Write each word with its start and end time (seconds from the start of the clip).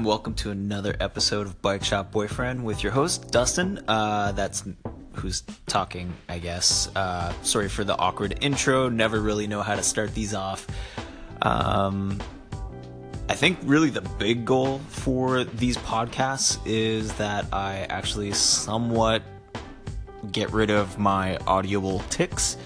and 0.00 0.06
welcome 0.06 0.32
to 0.32 0.50
another 0.50 0.96
episode 0.98 1.46
of 1.46 1.60
Bike 1.60 1.84
Shop 1.84 2.10
Boyfriend 2.10 2.64
with 2.64 2.82
your 2.82 2.90
host 2.90 3.30
Dustin. 3.30 3.84
Uh, 3.86 4.32
that's 4.32 4.64
who's 5.12 5.42
talking, 5.66 6.14
I 6.26 6.38
guess. 6.38 6.88
Uh, 6.96 7.34
sorry 7.42 7.68
for 7.68 7.84
the 7.84 7.94
awkward 7.98 8.38
intro. 8.40 8.88
Never 8.88 9.20
really 9.20 9.46
know 9.46 9.60
how 9.60 9.74
to 9.74 9.82
start 9.82 10.14
these 10.14 10.32
off. 10.32 10.66
Um, 11.42 12.18
I 13.28 13.34
think 13.34 13.58
really 13.64 13.90
the 13.90 14.00
big 14.00 14.46
goal 14.46 14.78
for 14.88 15.44
these 15.44 15.76
podcasts 15.76 16.58
is 16.64 17.12
that 17.16 17.44
I 17.52 17.80
actually 17.90 18.32
somewhat 18.32 19.22
get 20.32 20.50
rid 20.50 20.70
of 20.70 20.98
my 20.98 21.36
audible 21.46 21.98
tics 22.08 22.56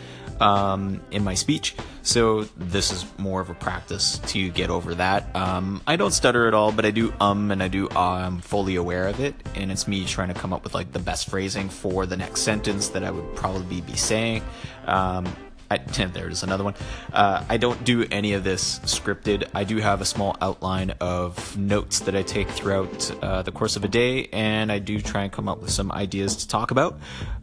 um, 0.41 1.01
in 1.11 1.24
my 1.24 1.34
speech. 1.34 1.74
So 2.02 2.45
this 2.56 2.92
is 2.92 3.06
more 3.19 3.41
of 3.41 3.51
a 3.51 3.55
practice 3.55 4.19
to 4.27 4.51
get 4.51 4.70
over 4.70 4.95
that. 4.97 5.34
Um, 5.34 5.83
I 5.87 5.97
don't 5.97 6.12
stutter 6.12 6.47
at 6.47 6.55
all, 6.55 6.70
but 6.70 6.84
I 6.84 6.91
do 6.91 7.12
um 7.20 7.51
and 7.51 7.62
I 7.62 7.69
do 7.69 7.88
I'm 7.91 8.41
fully 8.41 8.77
aware 8.77 9.09
of 9.09 9.20
it, 9.20 9.34
and 9.55 9.73
it's 9.73 9.89
me 9.89 10.05
trying 10.05 10.28
to 10.28 10.34
come 10.34 10.52
up 10.52 10.65
with 10.65 10.75
like 10.75 10.92
the 10.92 10.98
best 10.98 11.30
phrasing 11.30 11.69
for 11.69 12.06
the 12.06 12.16
next 12.16 12.42
sentence 12.42 12.89
that 12.89 13.05
I 13.05 13.11
would 13.11 13.34
probably 13.34 13.80
be 13.80 13.97
saying. 13.97 14.42
Um, 14.87 15.25
I, 15.70 15.78
there's 16.12 16.42
another 16.42 16.64
one. 16.64 16.74
Uh, 17.12 17.45
I 17.48 17.56
don't 17.56 17.82
do 17.84 18.06
any 18.10 18.32
of 18.34 18.45
this 18.45 18.78
scripted. 18.80 19.48
I 19.55 19.64
do 19.64 19.78
have 19.78 20.00
a 20.00 20.05
small 20.05 20.36
outline 20.41 20.91
of 21.00 21.56
notes 21.56 22.00
that 22.00 22.14
I 22.14 22.22
take 22.22 22.48
throughout 22.48 23.10
uh, 23.22 23.42
the 23.42 23.52
course 23.52 23.77
of 23.77 23.84
a 23.84 23.88
day, 23.88 24.28
and 24.32 24.70
I 24.70 24.78
do 24.78 25.00
try 25.00 25.22
and 25.22 25.32
come 25.32 25.48
up 25.48 25.60
with 25.60 25.70
some 25.70 25.91
ideas 25.92 26.36
to 26.36 26.48
talk 26.48 26.70
about. 26.70 26.98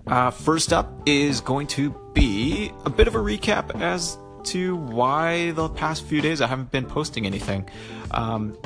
Uh, 0.08 0.32
first 0.32 0.74
up 0.74 0.92
is 1.06 1.42
going 1.42 1.68
to 1.68 1.96
be 2.14 2.72
a 2.86 2.90
bit 2.90 3.08
of 3.08 3.16
a 3.16 3.20
recap 3.20 3.80
as 3.82 4.18
to 4.44 4.76
why 4.76 5.52
the 5.52 5.70
past 5.70 6.04
few 6.06 6.22
days 6.22 6.42
I 6.42 6.48
haven't 6.48 6.72
been 6.72 6.86
posting 6.86 7.26
anything. 7.26 7.70
Um, 8.12 8.58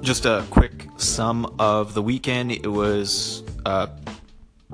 just 0.00 0.24
a 0.24 0.44
quick 0.50 0.86
sum 0.96 1.56
of 1.58 1.94
the 1.94 2.02
weekend. 2.02 2.52
It 2.52 2.68
was 2.68 3.42
uh, 3.66 3.88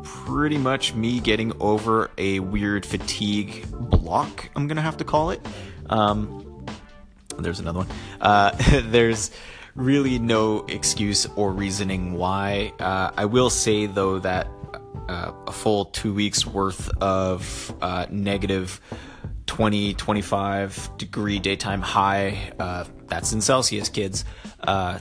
pretty 0.03 0.59
much 0.59 0.95
me 0.95 1.20
getting 1.20 1.53
over 1.61 2.11
a 2.19 2.41
weird 2.41 2.84
fatigue 2.87 3.67
block, 3.70 4.51
I'm 4.56 4.67
going 4.67 4.77
to 4.77 4.83
have 4.83 4.97
to 4.98 5.05
call 5.05 5.31
it. 5.31 5.41
Um, 5.89 6.67
there's 7.39 7.61
another 7.61 7.81
one. 7.81 7.89
Uh, 8.21 8.51
there's 8.84 9.31
really 9.75 10.19
no 10.19 10.65
excuse 10.67 11.27
or 11.37 11.53
reasoning 11.53 12.15
why. 12.15 12.73
Uh, 12.78 13.11
I 13.17 13.25
will 13.25 13.51
say, 13.51 13.87
though, 13.87 14.19
that 14.19 14.48
uh, 15.09 15.33
a 15.47 15.53
full 15.53 15.87
two 15.87 16.15
weeks 16.15 16.47
worth 16.47 16.89
of 17.03 17.75
uh, 17.81 18.06
negative 18.11 18.81
20, 19.47 19.95
25 19.95 20.91
degree 20.97 21.39
daytime 21.39 21.83
high. 21.83 22.53
Uh, 22.59 22.84
that's 23.09 23.33
in 23.33 23.41
Celsius, 23.41 23.89
kids. 23.89 24.25
Uh, 24.61 24.98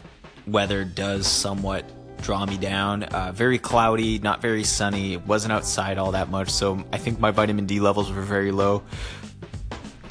weather 0.47 0.83
does 0.83 1.27
somewhat 1.27 1.86
draw 2.21 2.45
me 2.45 2.57
down. 2.57 3.03
Uh, 3.03 3.31
very 3.31 3.57
cloudy, 3.57 4.19
not 4.19 4.41
very 4.41 4.63
sunny. 4.63 5.17
Wasn't 5.17 5.51
outside 5.51 5.97
all 5.97 6.11
that 6.11 6.29
much, 6.29 6.49
so 6.49 6.83
I 6.91 6.97
think 6.97 7.19
my 7.19 7.31
vitamin 7.31 7.65
D 7.65 7.79
levels 7.79 8.11
were 8.11 8.21
very 8.21 8.51
low. 8.51 8.83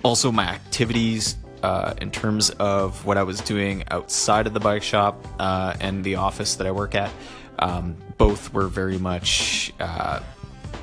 Also, 0.03 0.31
my 0.31 0.45
activities 0.45 1.37
uh, 1.63 1.95
in 2.01 2.11
terms 2.11 2.51
of 2.51 3.05
what 3.05 3.17
I 3.17 3.23
was 3.23 3.41
doing 3.41 3.85
outside 3.91 4.47
of 4.47 4.55
the 4.55 4.61
bike 4.61 4.83
shop 4.83 5.27
uh, 5.39 5.75
and 5.81 6.05
the 6.05 6.17
office 6.17 6.57
that 6.57 6.67
I 6.67 6.71
work 6.71 6.95
at, 6.95 7.11
um, 7.59 7.97
both 8.17 8.53
were 8.53 8.69
very 8.69 8.99
much 8.99 9.73
uh, 9.81 10.21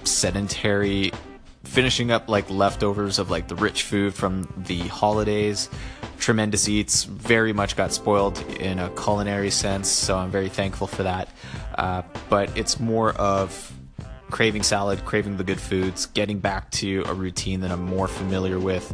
sedentary 0.03 1.11
finishing 1.65 2.11
up 2.11 2.29
like 2.29 2.49
leftovers 2.49 3.19
of 3.19 3.29
like 3.29 3.47
the 3.47 3.55
rich 3.55 3.83
food 3.83 4.13
from 4.13 4.47
the 4.65 4.79
holidays. 4.87 5.69
Tremendous 6.17 6.69
eats, 6.69 7.03
very 7.03 7.51
much 7.51 7.75
got 7.75 7.91
spoiled 7.91 8.39
in 8.59 8.79
a 8.79 8.89
culinary 8.91 9.51
sense, 9.51 9.89
so 9.89 10.17
I'm 10.17 10.31
very 10.31 10.49
thankful 10.49 10.87
for 10.87 11.03
that. 11.03 11.29
Uh, 11.77 12.03
but 12.29 12.55
it's 12.57 12.79
more 12.79 13.11
of 13.13 13.73
craving 14.31 14.63
salad, 14.63 15.03
craving 15.05 15.37
the 15.37 15.43
good 15.43 15.59
foods, 15.59 16.05
getting 16.07 16.39
back 16.39 16.71
to 16.71 17.03
a 17.05 17.13
routine 17.13 17.61
that 17.61 17.71
I'm 17.71 17.83
more 17.83 18.07
familiar 18.07 18.59
with. 18.59 18.93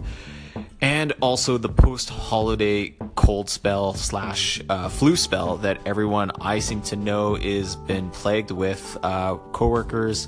And 0.82 1.14
also 1.22 1.58
the 1.58 1.70
post-holiday 1.70 2.96
cold 3.16 3.50
spell 3.50 3.94
slash 3.94 4.62
uh, 4.68 4.90
flu 4.90 5.16
spell 5.16 5.58
that 5.58 5.80
everyone 5.86 6.32
I 6.42 6.60
seem 6.60 6.82
to 6.84 6.96
know 6.96 7.36
is 7.36 7.76
been 7.76 8.10
plagued 8.10 8.52
with. 8.52 8.98
Uh, 9.04 9.36
coworkers, 9.54 10.28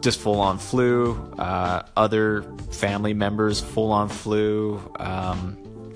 just 0.00 0.20
full 0.20 0.40
on 0.40 0.58
flu. 0.58 1.14
Uh, 1.38 1.82
other 1.96 2.42
family 2.70 3.14
members, 3.14 3.60
full 3.60 3.92
on 3.92 4.08
flu. 4.08 4.80
Um, 4.96 5.92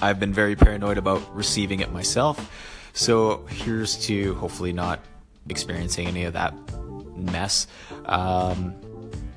I've 0.00 0.20
been 0.20 0.32
very 0.32 0.56
paranoid 0.56 0.98
about 0.98 1.34
receiving 1.34 1.80
it 1.80 1.92
myself. 1.92 2.50
So 2.92 3.44
here's 3.48 4.06
to 4.06 4.34
hopefully 4.34 4.72
not 4.72 5.00
experiencing 5.48 6.06
any 6.06 6.24
of 6.24 6.32
that 6.34 6.54
mess. 7.16 7.66
Um, 8.06 8.74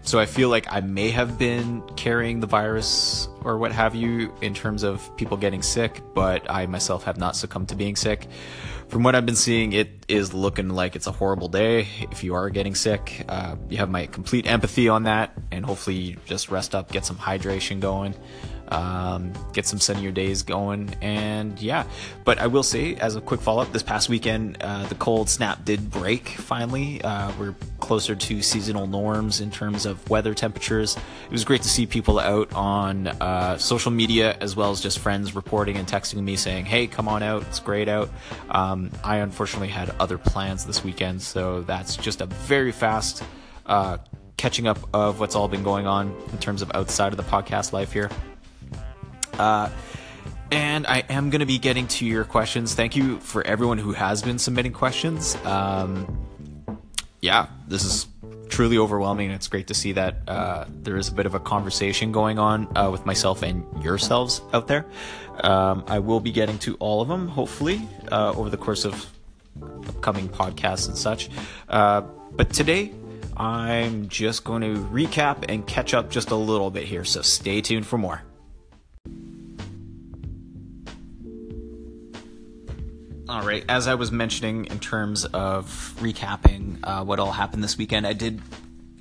so 0.07 0.19
I 0.19 0.25
feel 0.25 0.47
like 0.47 0.72
I 0.72 0.79
may 0.79 1.09
have 1.09 1.38
been 1.38 1.84
carrying 1.97 2.40
the 2.40 2.47
virus 2.47 3.28
or 3.41 3.57
what 3.57 3.73
have 3.73 3.94
you 3.94 4.34
in 4.41 4.53
terms 4.53 4.84
of 4.84 5.13
people 5.18 5.35
getting 5.35 5.62
sick, 5.62 6.01
but 6.16 6.50
I 6.50 6.66
myself 6.66 7.03
have 7.03 7.18
not 7.18 7.35
succumbed 7.35 7.68
to 7.69 7.75
being 7.75 7.97
sick. 7.97 8.25
From 8.88 9.03
what 9.03 9.16
I've 9.16 9.25
been 9.25 9.35
seeing, 9.35 9.73
it 9.73 10.06
is 10.07 10.34
looking 10.34 10.69
like 10.69 10.95
it's 10.95 11.07
a 11.07 11.12
horrible 11.12 11.50
day. 11.50 11.90
If 12.09 12.23
you 12.23 12.35
are 12.35 12.50
getting 12.50 12.73
sick, 12.73 13.25
uh, 13.28 13.57
you 13.68 13.79
have 13.79 13.90
my 13.90 14.06
complete 14.06 14.47
empathy 14.47 14.88
on 14.88 15.03
that, 15.03 15.34
and 15.51 15.66
hopefully 15.66 15.97
you 15.97 16.18
just 16.25 16.50
rest 16.50 16.74
up, 16.74 16.89
get 16.89 17.03
some 17.03 17.18
hydration 17.18 17.81
going 17.81 18.16
um, 18.69 19.34
get 19.53 19.66
some 19.66 19.79
sunnier 19.79 20.12
days 20.12 20.44
going. 20.44 20.94
And 21.01 21.59
yeah, 21.59 21.85
but 22.24 22.39
I 22.39 22.47
will 22.47 22.63
say, 22.63 22.95
as 22.95 23.16
a 23.16 23.22
quick 23.22 23.41
follow 23.41 23.62
up, 23.62 23.72
this 23.72 23.84
past 23.84 24.09
weekend, 24.09 24.57
uh, 24.62 24.85
the 24.88 24.95
cold 24.95 25.29
snap 25.29 25.66
did 25.66 25.89
break 25.89 26.28
finally. 26.28 27.01
Uh, 27.01 27.31
we're 27.39 27.56
closer 27.88 28.16
to 28.16 28.42
seasonal 28.42 28.86
norms 28.86 29.40
in 29.40 29.50
terms 29.50 29.86
of 29.86 30.09
weather 30.09 30.34
temperatures. 30.34 30.98
It 31.25 31.31
was 31.31 31.46
great 31.46 31.62
to 31.62 31.70
see 31.70 31.86
people 31.86 32.20
out 32.20 32.53
on 32.53 33.08
uh, 33.08 33.58
social 33.58 33.92
media 33.92 34.38
as 34.42 34.56
well 34.56 34.72
as 34.72 34.81
just 34.81 35.00
friends 35.00 35.34
reporting 35.34 35.78
and 35.78 35.88
texting 35.88 36.22
me 36.22 36.36
saying, 36.36 36.66
hey, 36.66 36.88
come 36.88 37.08
on 37.08 37.24
out, 37.24 37.44
it's 37.44 37.59
great 37.59 37.88
out. 37.88 38.09
Um, 38.50 38.92
I 39.03 39.18
unfortunately 39.18 39.70
had 39.70 39.90
other 40.00 40.18
plans 40.18 40.66
this 40.66 40.84
weekend, 40.84 41.22
so 41.22 41.62
that's 41.62 41.96
just 41.96 42.22
a 42.22 42.25
very 42.25 42.72
fast. 42.72 43.24
Uh, 43.66 43.98
catching 44.38 44.68
up 44.68 44.78
of 44.94 45.19
what's 45.19 45.36
all 45.36 45.48
been 45.48 45.64
going 45.64 45.88
on 45.88 46.16
in 46.31 46.38
terms 46.38 46.62
of 46.62 46.72
outside 46.75 47.12
of 47.12 47.18
the 47.18 47.24
podcast 47.24 47.74
life 47.74 47.92
here. 47.92 48.09
Uh, 49.40 49.69
and 50.52 50.88
I 50.88 51.00
am 51.09 51.30
going 51.30 51.40
to 51.40 51.46
be 51.46 51.58
getting 51.58 51.88
to 51.88 52.06
your 52.06 52.24
questions. 52.24 52.74
Thank 52.74 52.96
you 52.96 53.19
for 53.19 53.46
everyone 53.46 53.78
who 53.80 53.94
has 53.94 54.22
been 54.22 54.40
submitting 54.40 54.74
questions. 54.74 55.36
Um, 55.44 56.28
yeah, 57.19 57.48
this 57.67 57.83
is 57.83 58.07
truly 58.50 58.78
overwhelming. 58.78 59.31
It's 59.31 59.47
great 59.47 59.67
to 59.67 59.73
see 59.73 59.91
that 59.94 60.22
uh, 60.28 60.66
there 60.83 60.97
is 60.97 61.09
a 61.09 61.13
bit 61.13 61.25
of 61.25 61.35
a 61.35 61.39
conversation 61.39 62.11
going 62.11 62.39
on 62.39 62.75
uh, 62.78 62.89
with 62.89 63.05
myself 63.05 63.44
and 63.44 63.66
yourselves 63.83 64.41
out 64.53 64.67
there. 64.67 64.85
Um, 65.41 65.83
I 65.88 66.00
will 66.00 66.19
be 66.19 66.31
getting 66.31 66.57
to 66.59 66.75
all 66.75 67.01
of 67.01 67.07
them, 67.07 67.27
hopefully, 67.27 67.88
uh, 68.11 68.33
over 68.35 68.50
the 68.50 68.57
course 68.57 68.85
of 68.85 69.06
upcoming 69.88 70.29
podcasts 70.29 70.88
and 70.88 70.97
such. 70.97 71.29
Uh, 71.67 72.01
but 72.31 72.51
today, 72.51 72.91
I'm 73.35 74.09
just 74.09 74.44
going 74.44 74.61
to 74.61 74.81
recap 74.85 75.45
and 75.47 75.66
catch 75.67 75.94
up 75.94 76.09
just 76.09 76.31
a 76.31 76.35
little 76.35 76.72
bit 76.72 76.85
here, 76.85 77.03
so 77.03 77.22
stay 77.22 77.61
tuned 77.61 77.85
for 77.85 77.97
more. 77.97 78.23
All 83.29 83.41
right. 83.41 83.65
As 83.67 83.89
I 83.89 83.95
was 83.95 84.09
mentioning 84.09 84.65
in 84.67 84.79
terms 84.79 85.25
of 85.25 85.93
recapping 85.99 86.79
uh, 86.81 87.03
what 87.03 87.19
all 87.19 87.33
happened 87.33 87.61
this 87.61 87.77
weekend, 87.77 88.07
I 88.07 88.13
did 88.13 88.41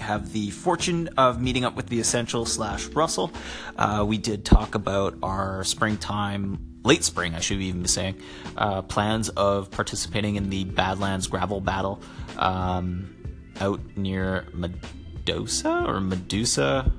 have 0.01 0.33
the 0.33 0.51
fortune 0.51 1.09
of 1.17 1.41
meeting 1.41 1.65
up 1.65 1.77
with 1.77 1.87
the 1.87 2.01
Essential 2.01 2.45
slash 2.45 2.87
Russell. 2.87 3.31
Uh, 3.79 4.05
we 4.07 4.19
did 4.19 4.45
talk 4.45 4.75
about 4.75 5.15
our 5.23 5.63
springtime, 5.63 6.59
late 6.83 7.05
spring, 7.05 7.37
I 7.37 7.41
should 7.41 7.61
even 7.61 7.83
be 7.83 7.89
saying, 7.89 8.21
uh, 8.57 8.83
plans 8.83 9.29
of 9.29 9.71
participating 9.71 10.35
in 10.35 10.51
the 10.51 10.65
Badlands 10.65 11.29
Gravel 11.29 11.61
Battle 11.61 12.03
um, 12.37 13.15
out 13.61 13.81
near 13.97 14.49
Medusa 14.53 15.85
or 15.87 16.01
Medusa, 16.01 16.93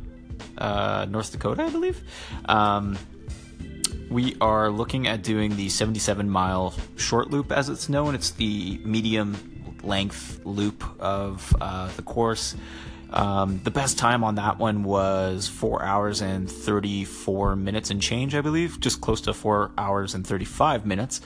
uh, 0.58 1.06
North 1.10 1.34
Dakota, 1.34 1.64
I 1.64 1.70
believe. 1.72 2.02
Um, 2.46 2.98
we 4.10 4.38
are 4.40 4.70
looking 4.70 5.08
at 5.08 5.24
doing 5.24 5.56
the 5.56 5.70
77 5.70 6.30
mile 6.30 6.74
short 6.96 7.30
loop 7.30 7.52
as 7.52 7.70
it's 7.70 7.90
known. 7.90 8.16
It's 8.16 8.32
the 8.32 8.80
medium 8.84 9.38
length 9.84 10.42
loop 10.46 10.84
of 11.00 11.56
uh, 11.60 11.90
the 11.96 12.02
course. 12.02 12.56
Um, 13.10 13.62
the 13.64 13.72
best 13.72 13.98
time 13.98 14.24
on 14.24 14.36
that 14.36 14.60
one 14.60 14.84
was 14.84 15.48
four 15.48 15.82
hours 15.82 16.22
and 16.22 16.52
34 16.52 17.56
minutes 17.56 17.90
and 17.90 18.02
change, 18.02 18.36
I 18.36 18.42
believe, 18.42 18.80
just 18.80 19.00
close 19.00 19.22
to 19.22 19.34
four 19.34 19.72
hours 19.78 20.14
and 20.14 20.28
35 20.28 20.86
minutes. 20.86 21.22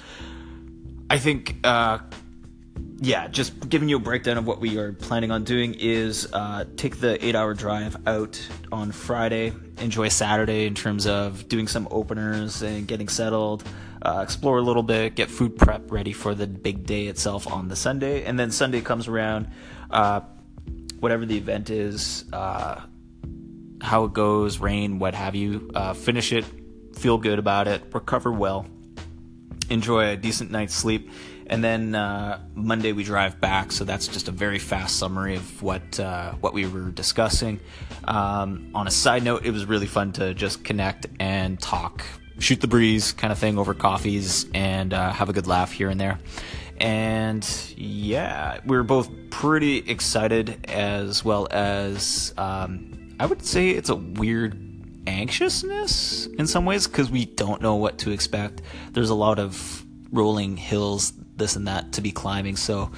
I 1.09 1.17
think 1.17 1.57
uh, 1.63 1.99
yeah, 3.03 3.27
just 3.27 3.67
giving 3.67 3.89
you 3.89 3.97
a 3.97 3.99
breakdown 3.99 4.37
of 4.37 4.45
what 4.45 4.59
we 4.59 4.77
are 4.77 4.93
planning 4.93 5.31
on 5.31 5.43
doing 5.43 5.75
is 5.79 6.31
uh, 6.33 6.65
take 6.77 6.99
the 6.99 7.23
eight 7.25 7.35
hour 7.35 7.55
drive 7.55 7.97
out 8.05 8.39
on 8.71 8.91
Friday, 8.91 9.53
enjoy 9.79 10.07
Saturday 10.07 10.67
in 10.67 10.75
terms 10.75 11.07
of 11.07 11.47
doing 11.47 11.67
some 11.67 11.87
openers 11.89 12.61
and 12.61 12.87
getting 12.87 13.09
settled, 13.09 13.63
uh, 14.03 14.19
explore 14.21 14.59
a 14.59 14.61
little 14.61 14.83
bit, 14.83 15.15
get 15.15 15.31
food 15.31 15.57
prep 15.57 15.91
ready 15.91 16.13
for 16.13 16.35
the 16.35 16.45
big 16.45 16.85
day 16.85 17.07
itself 17.07 17.51
on 17.51 17.69
the 17.69 17.75
Sunday, 17.75 18.23
and 18.23 18.39
then 18.39 18.51
Sunday 18.51 18.81
comes 18.81 19.07
around, 19.07 19.47
uh, 19.89 20.21
whatever 20.99 21.25
the 21.25 21.37
event 21.37 21.71
is, 21.71 22.25
uh, 22.31 22.81
how 23.81 24.03
it 24.03 24.13
goes, 24.13 24.59
rain, 24.59 24.99
what 24.99 25.15
have 25.15 25.33
you, 25.33 25.71
uh, 25.73 25.93
finish 25.93 26.31
it, 26.31 26.45
feel 26.95 27.17
good 27.17 27.39
about 27.39 27.67
it, 27.67 27.81
recover 27.93 28.31
well, 28.31 28.67
enjoy 29.71 30.09
a 30.09 30.15
decent 30.15 30.51
night's 30.51 30.75
sleep 30.75 31.09
and 31.51 31.61
then 31.61 31.93
uh, 31.93 32.39
Monday 32.55 32.93
we 32.93 33.03
drive 33.03 33.41
back. 33.41 33.73
So 33.73 33.83
that's 33.83 34.07
just 34.07 34.29
a 34.29 34.31
very 34.31 34.57
fast 34.57 34.97
summary 34.97 35.35
of 35.35 35.61
what 35.61 35.99
uh, 35.99 36.31
what 36.39 36.53
we 36.53 36.65
were 36.65 36.89
discussing. 36.89 37.59
Um, 38.05 38.71
on 38.73 38.87
a 38.87 38.91
side 38.91 39.23
note, 39.23 39.45
it 39.45 39.51
was 39.51 39.65
really 39.65 39.85
fun 39.85 40.13
to 40.13 40.33
just 40.33 40.63
connect 40.63 41.07
and 41.19 41.59
talk, 41.59 42.05
shoot 42.39 42.61
the 42.61 42.67
breeze, 42.67 43.11
kind 43.11 43.33
of 43.33 43.37
thing 43.37 43.59
over 43.59 43.73
coffees, 43.73 44.49
and 44.53 44.93
uh, 44.93 45.11
have 45.11 45.27
a 45.27 45.33
good 45.33 45.45
laugh 45.45 45.73
here 45.73 45.89
and 45.89 45.99
there. 45.99 46.19
And 46.79 47.45
yeah, 47.75 48.61
we 48.65 48.77
are 48.77 48.83
both 48.83 49.09
pretty 49.29 49.77
excited, 49.77 50.65
as 50.69 51.23
well 51.23 51.49
as 51.51 52.33
um, 52.37 53.15
I 53.19 53.25
would 53.25 53.45
say 53.45 53.71
it's 53.71 53.89
a 53.89 53.95
weird 53.95 54.57
anxiousness 55.05 56.27
in 56.27 56.47
some 56.47 56.63
ways 56.63 56.87
because 56.87 57.11
we 57.11 57.25
don't 57.25 57.61
know 57.61 57.75
what 57.75 57.97
to 57.99 58.11
expect. 58.11 58.61
There's 58.93 59.09
a 59.09 59.15
lot 59.15 59.37
of 59.37 59.85
rolling 60.11 60.57
hills 60.57 61.13
this 61.41 61.55
and 61.55 61.67
that 61.67 61.93
to 61.93 62.01
be 62.01 62.11
climbing. 62.11 62.55
So 62.55 62.91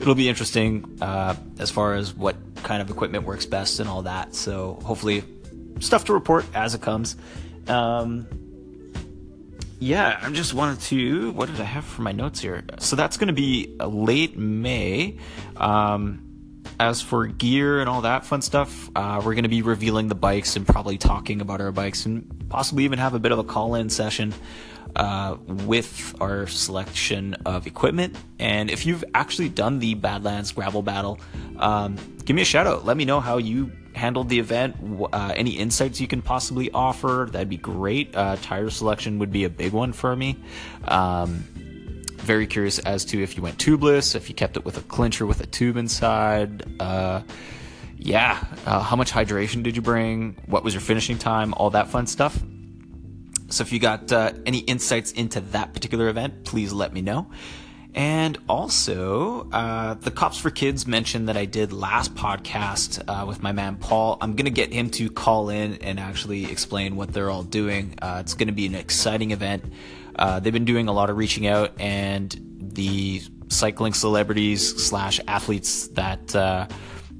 it'll 0.00 0.14
be 0.14 0.28
interesting 0.28 0.98
uh, 1.00 1.34
as 1.58 1.70
far 1.70 1.94
as 1.94 2.14
what 2.14 2.36
kind 2.62 2.80
of 2.80 2.90
equipment 2.90 3.24
works 3.24 3.46
best 3.46 3.80
and 3.80 3.88
all 3.88 4.02
that. 4.02 4.34
So 4.34 4.78
hopefully, 4.84 5.24
stuff 5.80 6.04
to 6.06 6.12
report 6.12 6.46
as 6.54 6.74
it 6.74 6.80
comes. 6.80 7.16
Um, 7.66 8.26
yeah, 9.80 10.18
I 10.22 10.30
just 10.30 10.54
wanted 10.54 10.80
to. 10.82 11.32
What 11.32 11.50
did 11.50 11.60
I 11.60 11.64
have 11.64 11.84
for 11.84 12.02
my 12.02 12.12
notes 12.12 12.40
here? 12.40 12.64
So 12.78 12.96
that's 12.96 13.16
going 13.16 13.28
to 13.28 13.34
be 13.34 13.76
late 13.78 14.36
May. 14.36 15.18
Um, 15.56 16.27
as 16.80 17.02
for 17.02 17.26
gear 17.26 17.80
and 17.80 17.88
all 17.88 18.02
that 18.02 18.24
fun 18.24 18.42
stuff, 18.42 18.90
uh, 18.94 19.20
we're 19.24 19.34
going 19.34 19.44
to 19.44 19.48
be 19.48 19.62
revealing 19.62 20.08
the 20.08 20.14
bikes 20.14 20.56
and 20.56 20.66
probably 20.66 20.98
talking 20.98 21.40
about 21.40 21.60
our 21.60 21.72
bikes 21.72 22.06
and 22.06 22.48
possibly 22.48 22.84
even 22.84 22.98
have 22.98 23.14
a 23.14 23.18
bit 23.18 23.32
of 23.32 23.38
a 23.38 23.44
call 23.44 23.74
in 23.74 23.90
session 23.90 24.32
uh, 24.96 25.36
with 25.46 26.14
our 26.20 26.46
selection 26.46 27.34
of 27.46 27.66
equipment. 27.66 28.16
And 28.38 28.70
if 28.70 28.86
you've 28.86 29.04
actually 29.14 29.48
done 29.48 29.78
the 29.80 29.94
Badlands 29.94 30.52
Gravel 30.52 30.82
Battle, 30.82 31.18
um, 31.58 31.96
give 32.24 32.36
me 32.36 32.42
a 32.42 32.46
shout 32.46 32.66
out. 32.66 32.84
Let 32.84 32.96
me 32.96 33.04
know 33.04 33.20
how 33.20 33.38
you 33.38 33.72
handled 33.94 34.28
the 34.28 34.38
event. 34.38 34.76
Uh, 35.12 35.32
any 35.36 35.50
insights 35.50 36.00
you 36.00 36.06
can 36.06 36.22
possibly 36.22 36.70
offer, 36.70 37.28
that'd 37.30 37.48
be 37.48 37.56
great. 37.56 38.14
Uh, 38.14 38.36
tire 38.40 38.70
selection 38.70 39.18
would 39.18 39.32
be 39.32 39.44
a 39.44 39.50
big 39.50 39.72
one 39.72 39.92
for 39.92 40.14
me. 40.14 40.36
Um, 40.84 41.44
very 42.28 42.46
curious 42.46 42.78
as 42.80 43.06
to 43.06 43.22
if 43.22 43.38
you 43.38 43.42
went 43.42 43.56
tubeless, 43.56 44.14
if 44.14 44.28
you 44.28 44.34
kept 44.34 44.58
it 44.58 44.64
with 44.66 44.76
a 44.76 44.82
clincher 44.82 45.24
with 45.24 45.40
a 45.40 45.46
tube 45.46 45.78
inside. 45.78 46.62
Uh, 46.78 47.22
yeah, 47.96 48.44
uh, 48.66 48.80
how 48.80 48.96
much 48.96 49.10
hydration 49.10 49.62
did 49.62 49.74
you 49.74 49.80
bring? 49.80 50.36
What 50.44 50.62
was 50.62 50.74
your 50.74 50.82
finishing 50.82 51.16
time? 51.16 51.54
All 51.54 51.70
that 51.70 51.88
fun 51.88 52.06
stuff. 52.06 52.38
So 53.48 53.62
if 53.62 53.72
you 53.72 53.78
got 53.78 54.12
uh, 54.12 54.34
any 54.44 54.58
insights 54.58 55.12
into 55.12 55.40
that 55.56 55.72
particular 55.72 56.08
event, 56.08 56.44
please 56.44 56.70
let 56.70 56.92
me 56.92 57.00
know. 57.00 57.30
And 57.94 58.36
also, 58.46 59.48
uh, 59.50 59.94
the 59.94 60.10
Cops 60.10 60.36
for 60.36 60.50
Kids 60.50 60.86
mentioned 60.86 61.30
that 61.30 61.38
I 61.38 61.46
did 61.46 61.72
last 61.72 62.14
podcast 62.14 63.02
uh, 63.08 63.24
with 63.24 63.42
my 63.42 63.52
man 63.52 63.76
Paul. 63.76 64.18
I'm 64.20 64.36
going 64.36 64.44
to 64.44 64.50
get 64.50 64.70
him 64.70 64.90
to 64.90 65.08
call 65.08 65.48
in 65.48 65.76
and 65.76 65.98
actually 65.98 66.44
explain 66.44 66.94
what 66.96 67.14
they're 67.14 67.30
all 67.30 67.42
doing. 67.42 67.94
Uh, 68.02 68.18
it's 68.20 68.34
going 68.34 68.48
to 68.48 68.52
be 68.52 68.66
an 68.66 68.74
exciting 68.74 69.30
event. 69.30 69.64
Uh, 70.18 70.40
they've 70.40 70.52
been 70.52 70.64
doing 70.64 70.88
a 70.88 70.92
lot 70.92 71.10
of 71.10 71.16
reaching 71.16 71.46
out, 71.46 71.72
and 71.80 72.36
the 72.74 73.22
cycling 73.48 73.94
celebrities 73.94 74.82
slash 74.84 75.20
athletes 75.26 75.88
that 75.88 76.34
uh, 76.36 76.66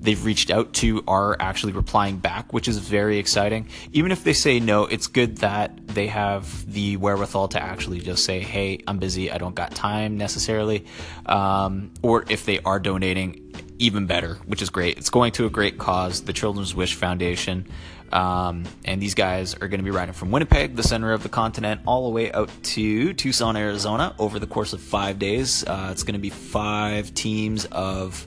they've 0.00 0.25
reached 0.25 0.50
out 0.50 0.73
to 0.75 1.03
are 1.09 1.37
actually 1.41 1.73
replying 1.73 2.19
back, 2.19 2.53
which 2.53 2.69
is 2.69 2.79
very 2.79 3.19
exciting. 3.19 3.69
Even 3.93 4.12
if 4.12 4.25
they 4.25 4.33
say 4.33 4.61
no, 4.61 4.85
it's 4.85 5.06
good 5.06 5.39
that 5.39 5.87
they 5.89 6.06
have 6.06 6.73
the 6.73 6.97
wherewithal 6.97 7.49
to 7.49 7.62
actually 7.62 8.00
just 8.00 8.25
say, 8.25 8.41
"Hey, 8.41 8.81
I'm 8.87 8.99
busy. 8.99 9.31
I 9.31 9.39
don't 9.39 9.55
got 9.55 9.75
time 9.75 10.17
necessarily," 10.17 10.85
um, 11.27 11.91
or 12.03 12.25
if 12.29 12.44
they 12.44 12.61
are 12.61 12.79
donating, 12.79 13.48
even 13.79 14.07
better, 14.07 14.35
which 14.47 14.63
is 14.63 14.71
great. 14.71 14.99
It's 14.99 15.11
going 15.11 15.33
to 15.33 15.47
a 15.47 15.51
great 15.51 15.79
cause, 15.79 16.23
the 16.23 16.33
Children's 16.33 16.75
Wish 16.75 16.95
Foundation. 16.95 17.67
Um, 18.13 18.65
and 18.85 19.03
these 19.03 19.15
guys 19.15 19.55
are 19.55 19.69
going 19.69 19.81
to 19.81 19.85
be 19.85 19.91
riding 19.91 20.15
from 20.15 20.31
Winnipeg, 20.31 20.77
the 20.77 20.83
center 20.83 21.13
of 21.13 21.23
the 21.23 21.29
continent, 21.29 21.83
all 21.87 22.05
the 22.05 22.11
way 22.11 22.33
out 22.33 22.51
to 22.63 23.13
Tucson, 23.13 23.57
Arizona 23.57 24.15
over 24.19 24.39
the 24.39 24.47
course 24.47 24.73
of 24.73 24.81
five 24.81 25.19
days. 25.19 25.65
Uh, 25.65 25.89
it's 25.93 26.05
going 26.05 26.15
to 26.15 26.21
be 26.21 26.31
five 26.31 27.13
teams 27.13 27.67
of 27.67 28.27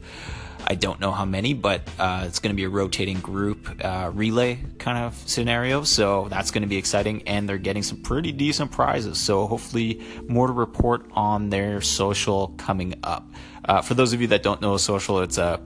I 0.67 0.75
don't 0.75 0.99
know 0.99 1.11
how 1.11 1.25
many, 1.25 1.53
but 1.53 1.81
uh, 1.99 2.25
it's 2.27 2.39
going 2.39 2.53
to 2.53 2.55
be 2.55 2.63
a 2.63 2.69
rotating 2.69 3.19
group 3.19 3.83
uh, 3.83 4.11
relay 4.13 4.59
kind 4.77 4.99
of 4.99 5.15
scenario. 5.25 5.83
So 5.83 6.27
that's 6.29 6.51
going 6.51 6.61
to 6.61 6.67
be 6.67 6.77
exciting, 6.77 7.23
and 7.27 7.49
they're 7.49 7.57
getting 7.57 7.83
some 7.83 8.01
pretty 8.01 8.31
decent 8.31 8.71
prizes. 8.71 9.19
So 9.19 9.47
hopefully, 9.47 10.01
more 10.27 10.47
to 10.47 10.53
report 10.53 11.05
on 11.13 11.49
their 11.49 11.81
social 11.81 12.49
coming 12.57 12.95
up. 13.03 13.27
Uh, 13.65 13.81
for 13.81 13.93
those 13.93 14.13
of 14.13 14.21
you 14.21 14.27
that 14.27 14.43
don't 14.43 14.61
know 14.61 14.77
social, 14.77 15.19
it's 15.21 15.37
a 15.37 15.59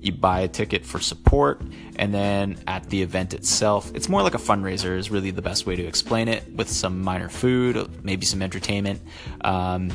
you 0.00 0.12
buy 0.12 0.42
a 0.42 0.48
ticket 0.48 0.86
for 0.86 1.00
support, 1.00 1.60
and 1.96 2.14
then 2.14 2.56
at 2.68 2.88
the 2.88 3.02
event 3.02 3.34
itself, 3.34 3.90
it's 3.94 4.08
more 4.08 4.22
like 4.22 4.34
a 4.34 4.38
fundraiser. 4.38 4.96
Is 4.96 5.10
really 5.10 5.32
the 5.32 5.42
best 5.42 5.66
way 5.66 5.74
to 5.76 5.84
explain 5.84 6.28
it, 6.28 6.44
with 6.52 6.70
some 6.70 7.02
minor 7.02 7.28
food, 7.28 8.04
maybe 8.04 8.24
some 8.24 8.42
entertainment. 8.42 9.00
Um, 9.40 9.90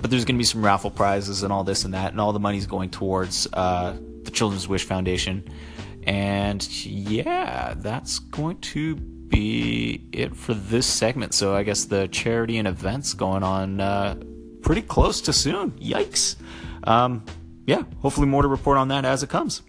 but 0.00 0.10
there's 0.10 0.24
going 0.24 0.36
to 0.36 0.38
be 0.38 0.44
some 0.44 0.64
raffle 0.64 0.90
prizes 0.90 1.42
and 1.42 1.52
all 1.52 1.64
this 1.64 1.84
and 1.84 1.94
that, 1.94 2.12
and 2.12 2.20
all 2.20 2.32
the 2.32 2.40
money's 2.40 2.66
going 2.66 2.90
towards 2.90 3.46
uh, 3.52 3.96
the 4.22 4.30
Children's 4.30 4.68
Wish 4.68 4.84
Foundation. 4.84 5.48
And 6.06 6.66
yeah, 6.84 7.74
that's 7.76 8.18
going 8.18 8.58
to 8.58 8.96
be 8.96 10.06
it 10.12 10.36
for 10.36 10.52
this 10.54 10.86
segment. 10.86 11.32
So 11.32 11.54
I 11.54 11.62
guess 11.62 11.86
the 11.86 12.08
charity 12.08 12.58
and 12.58 12.68
events 12.68 13.14
going 13.14 13.42
on 13.42 13.80
uh, 13.80 14.16
pretty 14.62 14.82
close 14.82 15.22
to 15.22 15.32
soon. 15.32 15.72
Yikes. 15.72 16.36
Um, 16.84 17.24
yeah, 17.66 17.82
hopefully 18.00 18.26
more 18.26 18.42
to 18.42 18.48
report 18.48 18.78
on 18.78 18.88
that 18.88 19.04
as 19.04 19.22
it 19.22 19.30
comes. 19.30 19.62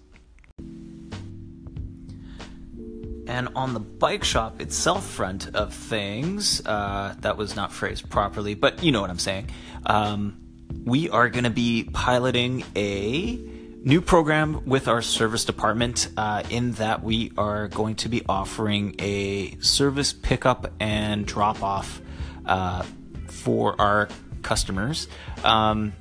And 3.27 3.49
on 3.55 3.73
the 3.73 3.79
bike 3.79 4.23
shop 4.23 4.61
itself 4.61 5.05
front 5.05 5.55
of 5.55 5.73
things, 5.73 6.61
uh, 6.65 7.15
that 7.19 7.37
was 7.37 7.55
not 7.55 7.71
phrased 7.71 8.09
properly, 8.09 8.53
but 8.53 8.83
you 8.83 8.91
know 8.91 9.01
what 9.01 9.09
I'm 9.09 9.19
saying. 9.19 9.49
Um, 9.85 10.37
we 10.83 11.09
are 11.09 11.29
going 11.29 11.45
to 11.45 11.49
be 11.49 11.89
piloting 11.91 12.63
a 12.75 13.39
new 13.85 14.01
program 14.01 14.65
with 14.65 14.87
our 14.87 15.01
service 15.01 15.45
department 15.45 16.09
uh, 16.17 16.43
in 16.49 16.73
that 16.73 17.03
we 17.03 17.31
are 17.37 17.67
going 17.67 17.95
to 17.95 18.09
be 18.09 18.23
offering 18.27 18.95
a 18.99 19.57
service 19.59 20.13
pickup 20.13 20.71
and 20.79 21.25
drop 21.25 21.63
off 21.63 22.01
uh, 22.45 22.83
for 23.27 23.79
our 23.79 24.07
customers. 24.41 25.07
Um, 25.43 25.93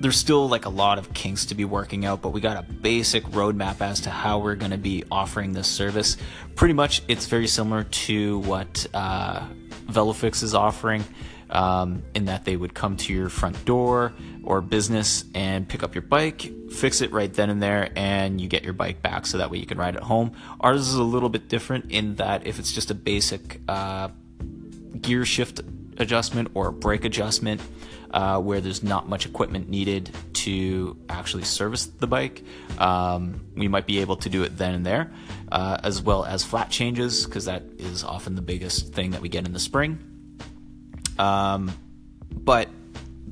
there's 0.00 0.16
still 0.16 0.48
like 0.48 0.64
a 0.64 0.70
lot 0.70 0.98
of 0.98 1.12
kinks 1.12 1.46
to 1.46 1.54
be 1.54 1.64
working 1.64 2.06
out, 2.06 2.22
but 2.22 2.30
we 2.30 2.40
got 2.40 2.56
a 2.56 2.72
basic 2.72 3.22
roadmap 3.26 3.82
as 3.82 4.00
to 4.00 4.10
how 4.10 4.38
we're 4.38 4.54
going 4.54 4.70
to 4.70 4.78
be 4.78 5.04
offering 5.10 5.52
this 5.52 5.68
service. 5.68 6.16
Pretty 6.56 6.74
much, 6.74 7.02
it's 7.06 7.26
very 7.26 7.46
similar 7.46 7.84
to 7.84 8.38
what 8.40 8.86
uh, 8.94 9.46
Velofix 9.86 10.42
is 10.42 10.54
offering 10.54 11.04
um, 11.50 12.02
in 12.14 12.24
that 12.24 12.46
they 12.46 12.56
would 12.56 12.74
come 12.74 12.96
to 12.96 13.12
your 13.12 13.28
front 13.28 13.62
door 13.66 14.12
or 14.42 14.62
business 14.62 15.24
and 15.34 15.68
pick 15.68 15.82
up 15.82 15.94
your 15.94 16.02
bike, 16.02 16.50
fix 16.70 17.02
it 17.02 17.12
right 17.12 17.32
then 17.34 17.50
and 17.50 17.62
there, 17.62 17.90
and 17.94 18.40
you 18.40 18.48
get 18.48 18.64
your 18.64 18.72
bike 18.72 19.02
back 19.02 19.26
so 19.26 19.36
that 19.36 19.50
way 19.50 19.58
you 19.58 19.66
can 19.66 19.76
ride 19.76 19.96
it 19.96 20.02
home. 20.02 20.32
Ours 20.60 20.88
is 20.88 20.94
a 20.94 21.02
little 21.02 21.28
bit 21.28 21.48
different 21.48 21.90
in 21.90 22.14
that 22.16 22.46
if 22.46 22.58
it's 22.58 22.72
just 22.72 22.90
a 22.90 22.94
basic 22.94 23.60
uh, 23.68 24.08
gear 24.98 25.26
shift 25.26 25.60
adjustment 25.98 26.48
or 26.54 26.68
a 26.68 26.72
brake 26.72 27.04
adjustment, 27.04 27.60
uh, 28.12 28.40
where 28.40 28.60
there's 28.60 28.82
not 28.82 29.08
much 29.08 29.26
equipment 29.26 29.68
needed 29.68 30.10
to 30.32 30.96
actually 31.08 31.44
service 31.44 31.86
the 31.86 32.06
bike. 32.06 32.42
Um, 32.78 33.40
we 33.54 33.68
might 33.68 33.86
be 33.86 34.00
able 34.00 34.16
to 34.16 34.28
do 34.28 34.42
it 34.42 34.56
then 34.56 34.74
and 34.74 34.86
there, 34.86 35.12
uh, 35.52 35.78
as 35.82 36.02
well 36.02 36.24
as 36.24 36.44
flat 36.44 36.70
changes, 36.70 37.24
because 37.24 37.44
that 37.44 37.62
is 37.78 38.04
often 38.04 38.34
the 38.34 38.42
biggest 38.42 38.92
thing 38.92 39.12
that 39.12 39.20
we 39.20 39.28
get 39.28 39.46
in 39.46 39.52
the 39.52 39.60
spring. 39.60 39.98
Um, 41.18 41.72
but 42.30 42.68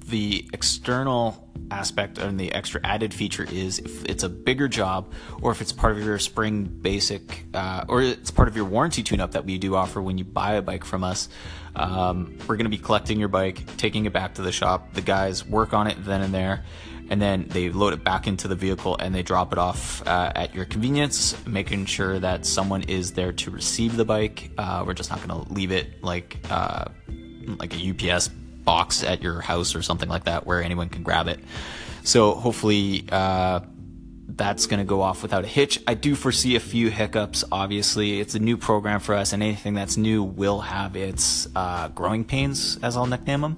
the 0.09 0.49
external 0.53 1.49
aspect 1.71 2.19
and 2.19 2.41
the 2.41 2.53
extra 2.53 2.81
added 2.85 3.12
feature 3.12 3.47
is 3.50 3.79
if 3.79 4.05
it's 4.07 4.23
a 4.23 4.29
bigger 4.29 4.69
job 4.69 5.12
or 5.43 5.50
if 5.50 5.61
it's 5.61 5.73
part 5.73 5.97
of 5.97 6.03
your 6.03 6.19
spring 6.19 6.65
basic 6.65 7.45
uh, 7.55 7.85
or 7.88 8.00
it's 8.00 8.31
part 8.31 8.49
of 8.49 8.57
your 8.57 8.65
warranty 8.65 9.03
tune 9.03 9.21
up 9.21 9.33
that 9.33 9.45
we 9.45 9.59
do 9.59 9.75
offer 9.75 10.00
when 10.00 10.17
you 10.17 10.25
buy 10.25 10.55
a 10.55 10.62
bike 10.62 10.85
from 10.85 11.05
us 11.05 11.29
um, 11.77 12.37
we're 12.47 12.57
going 12.57 12.65
to 12.65 12.71
be 12.71 12.79
collecting 12.79 13.19
your 13.19 13.29
bike 13.29 13.65
taking 13.77 14.07
it 14.07 14.12
back 14.12 14.35
to 14.35 14.43
the 14.43 14.53
shop 14.53 14.95
the 14.95 15.03
guys 15.03 15.45
work 15.47 15.75
on 15.75 15.87
it 15.87 16.03
then 16.05 16.23
and 16.23 16.33
there 16.33 16.65
and 17.11 17.21
then 17.21 17.47
they 17.49 17.71
load 17.71 17.93
it 17.93 18.05
back 18.05 18.27
into 18.27 18.49
the 18.49 18.55
vehicle 18.55 18.97
and 18.99 19.15
they 19.15 19.23
drop 19.23 19.53
it 19.53 19.59
off 19.59 20.07
uh, 20.07 20.31
at 20.35 20.55
your 20.55 20.67
convenience, 20.67 21.35
making 21.47 21.87
sure 21.87 22.19
that 22.19 22.45
someone 22.45 22.83
is 22.83 23.12
there 23.12 23.33
to 23.33 23.50
receive 23.50 23.97
the 23.97 24.05
bike. 24.05 24.50
Uh, 24.59 24.85
we're 24.87 24.93
just 24.93 25.09
not 25.09 25.27
going 25.27 25.43
to 25.43 25.53
leave 25.53 25.73
it 25.73 26.05
like 26.05 26.38
uh, 26.50 26.85
like 27.59 27.75
a 27.75 27.91
UPS 27.91 28.29
box 28.69 29.03
at 29.03 29.23
your 29.23 29.41
house 29.41 29.75
or 29.75 29.81
something 29.81 30.11
like 30.11 30.25
that 30.25 30.47
where 30.47 30.63
anyone 30.63 30.91
can 30.91 31.03
grab 31.03 31.27
it. 31.27 31.41
So 32.03 32.35
hopefully 32.35 33.07
uh, 33.11 33.61
that's 34.29 34.67
going 34.67 34.79
to 34.79 34.85
go 34.85 35.01
off 35.01 35.23
without 35.23 35.45
a 35.45 35.47
hitch. 35.47 35.81
I 35.87 35.95
do 35.95 36.15
foresee 36.15 36.55
a 36.55 36.61
few 36.61 36.91
hiccups. 36.91 37.45
Obviously, 37.51 38.21
it's 38.21 38.35
a 38.35 38.39
new 38.39 38.59
program 38.59 39.01
for 39.01 39.15
us, 39.15 39.33
and 39.33 39.43
anything 39.43 39.73
that's 39.73 39.97
new 39.97 40.23
will 40.23 40.61
have 40.61 40.97
its 40.97 41.49
uh, 41.57 41.89
growing 41.89 42.25
pains, 42.25 42.79
as 42.83 42.95
I'll 42.95 43.07
nickname 43.07 43.41
them. 43.41 43.57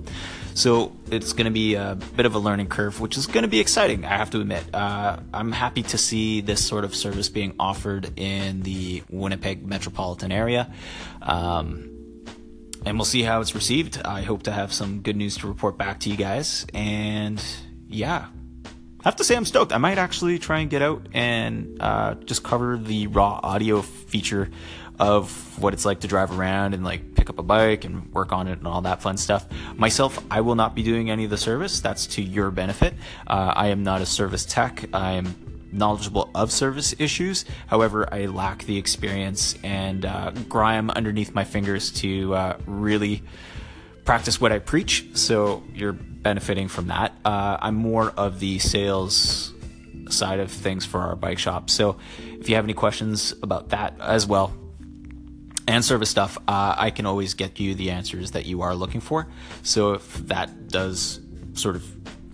So 0.54 0.92
it's 1.10 1.32
going 1.32 1.46
to 1.46 1.50
be 1.50 1.74
a 1.74 1.98
bit 2.16 2.24
of 2.24 2.36
a 2.36 2.38
learning 2.38 2.68
curve, 2.68 3.00
which 3.00 3.16
is 3.16 3.26
going 3.26 3.42
to 3.42 3.48
be 3.48 3.58
exciting, 3.58 4.04
I 4.04 4.16
have 4.16 4.30
to 4.30 4.40
admit. 4.40 4.64
Uh, 4.72 5.18
I'm 5.34 5.50
happy 5.50 5.82
to 5.82 5.98
see 5.98 6.40
this 6.40 6.64
sort 6.64 6.84
of 6.84 6.94
service 6.94 7.28
being 7.28 7.54
offered 7.58 8.16
in 8.16 8.62
the 8.62 9.02
Winnipeg 9.10 9.66
metropolitan 9.66 10.30
area. 10.30 10.72
Um, 11.20 11.99
and 12.84 12.96
we'll 12.96 13.04
see 13.04 13.22
how 13.22 13.40
it's 13.40 13.54
received. 13.54 14.00
I 14.04 14.22
hope 14.22 14.44
to 14.44 14.52
have 14.52 14.72
some 14.72 15.00
good 15.00 15.16
news 15.16 15.36
to 15.38 15.46
report 15.46 15.76
back 15.76 16.00
to 16.00 16.10
you 16.10 16.16
guys. 16.16 16.66
And 16.72 17.42
yeah, 17.88 18.26
I 18.64 18.68
have 19.04 19.16
to 19.16 19.24
say 19.24 19.36
I'm 19.36 19.44
stoked. 19.44 19.72
I 19.72 19.78
might 19.78 19.98
actually 19.98 20.38
try 20.38 20.60
and 20.60 20.70
get 20.70 20.82
out 20.82 21.06
and 21.12 21.80
uh, 21.80 22.14
just 22.14 22.42
cover 22.42 22.76
the 22.76 23.06
raw 23.06 23.40
audio 23.42 23.82
feature 23.82 24.50
of 24.98 25.58
what 25.58 25.72
it's 25.72 25.86
like 25.86 26.00
to 26.00 26.06
drive 26.06 26.38
around 26.38 26.74
and 26.74 26.84
like 26.84 27.14
pick 27.14 27.30
up 27.30 27.38
a 27.38 27.42
bike 27.42 27.86
and 27.86 28.12
work 28.12 28.32
on 28.32 28.46
it 28.48 28.58
and 28.58 28.66
all 28.66 28.82
that 28.82 29.00
fun 29.00 29.16
stuff. 29.16 29.46
Myself, 29.74 30.22
I 30.30 30.42
will 30.42 30.54
not 30.56 30.74
be 30.74 30.82
doing 30.82 31.10
any 31.10 31.24
of 31.24 31.30
the 31.30 31.38
service. 31.38 31.80
That's 31.80 32.06
to 32.08 32.22
your 32.22 32.50
benefit. 32.50 32.92
Uh, 33.26 33.52
I 33.56 33.68
am 33.68 33.82
not 33.82 34.02
a 34.02 34.06
service 34.06 34.44
tech. 34.44 34.84
I 34.92 35.12
am 35.12 35.34
knowledgeable 35.72 36.30
of 36.34 36.50
service 36.50 36.94
issues. 36.98 37.44
However, 37.66 38.12
I 38.12 38.26
lack 38.26 38.64
the 38.64 38.78
experience 38.78 39.56
and 39.62 40.04
uh, 40.04 40.30
grime 40.48 40.90
underneath 40.90 41.34
my 41.34 41.44
fingers 41.44 41.90
to 41.92 42.34
uh, 42.34 42.58
really 42.66 43.22
practice 44.04 44.40
what 44.40 44.52
I 44.52 44.58
preach. 44.58 45.06
So 45.14 45.62
you're 45.74 45.92
benefiting 45.92 46.68
from 46.68 46.88
that. 46.88 47.14
Uh, 47.24 47.58
I'm 47.60 47.76
more 47.76 48.10
of 48.10 48.40
the 48.40 48.58
sales 48.58 49.54
side 50.08 50.40
of 50.40 50.50
things 50.50 50.84
for 50.84 51.00
our 51.00 51.16
bike 51.16 51.38
shop. 51.38 51.70
So 51.70 51.96
if 52.18 52.48
you 52.48 52.56
have 52.56 52.64
any 52.64 52.74
questions 52.74 53.32
about 53.42 53.68
that 53.70 53.94
as 54.00 54.26
well, 54.26 54.52
and 55.68 55.84
service 55.84 56.10
stuff, 56.10 56.36
uh, 56.48 56.74
I 56.76 56.90
can 56.90 57.06
always 57.06 57.34
get 57.34 57.60
you 57.60 57.74
the 57.76 57.92
answers 57.92 58.32
that 58.32 58.44
you 58.44 58.62
are 58.62 58.74
looking 58.74 59.00
for. 59.00 59.28
So 59.62 59.92
if 59.92 60.14
that 60.26 60.68
does 60.68 61.20
sort 61.54 61.76
of, 61.76 61.84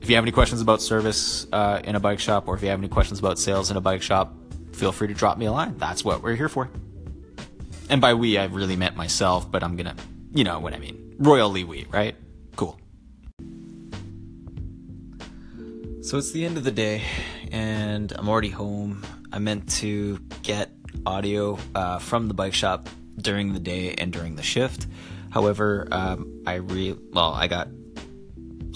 if 0.06 0.10
you 0.10 0.14
have 0.14 0.22
any 0.22 0.30
questions 0.30 0.60
about 0.60 0.80
service 0.80 1.48
uh, 1.52 1.80
in 1.82 1.96
a 1.96 1.98
bike 1.98 2.20
shop, 2.20 2.46
or 2.46 2.54
if 2.54 2.62
you 2.62 2.68
have 2.68 2.78
any 2.78 2.86
questions 2.86 3.18
about 3.18 3.40
sales 3.40 3.72
in 3.72 3.76
a 3.76 3.80
bike 3.80 4.02
shop, 4.02 4.32
feel 4.70 4.92
free 4.92 5.08
to 5.08 5.14
drop 5.14 5.36
me 5.36 5.46
a 5.46 5.50
line. 5.50 5.76
That's 5.78 6.04
what 6.04 6.22
we're 6.22 6.36
here 6.36 6.48
for. 6.48 6.70
And 7.90 8.00
by 8.00 8.14
we, 8.14 8.38
I 8.38 8.44
really 8.44 8.76
meant 8.76 8.94
myself, 8.94 9.50
but 9.50 9.64
I'm 9.64 9.74
gonna, 9.74 9.96
you 10.32 10.44
know 10.44 10.60
what 10.60 10.74
I 10.74 10.78
mean. 10.78 11.16
Royally 11.18 11.64
we, 11.64 11.86
right? 11.90 12.14
Cool. 12.54 12.78
So 16.02 16.18
it's 16.18 16.30
the 16.30 16.44
end 16.44 16.56
of 16.56 16.62
the 16.62 16.70
day, 16.70 17.02
and 17.50 18.12
I'm 18.12 18.28
already 18.28 18.50
home. 18.50 19.04
I 19.32 19.40
meant 19.40 19.68
to 19.80 20.20
get 20.44 20.70
audio 21.04 21.58
uh, 21.74 21.98
from 21.98 22.28
the 22.28 22.34
bike 22.34 22.54
shop 22.54 22.88
during 23.20 23.54
the 23.54 23.58
day 23.58 23.96
and 23.98 24.12
during 24.12 24.36
the 24.36 24.44
shift. 24.44 24.86
However, 25.30 25.88
um, 25.90 26.44
I 26.46 26.54
re 26.54 26.96
well, 27.10 27.32
I 27.32 27.48
got 27.48 27.66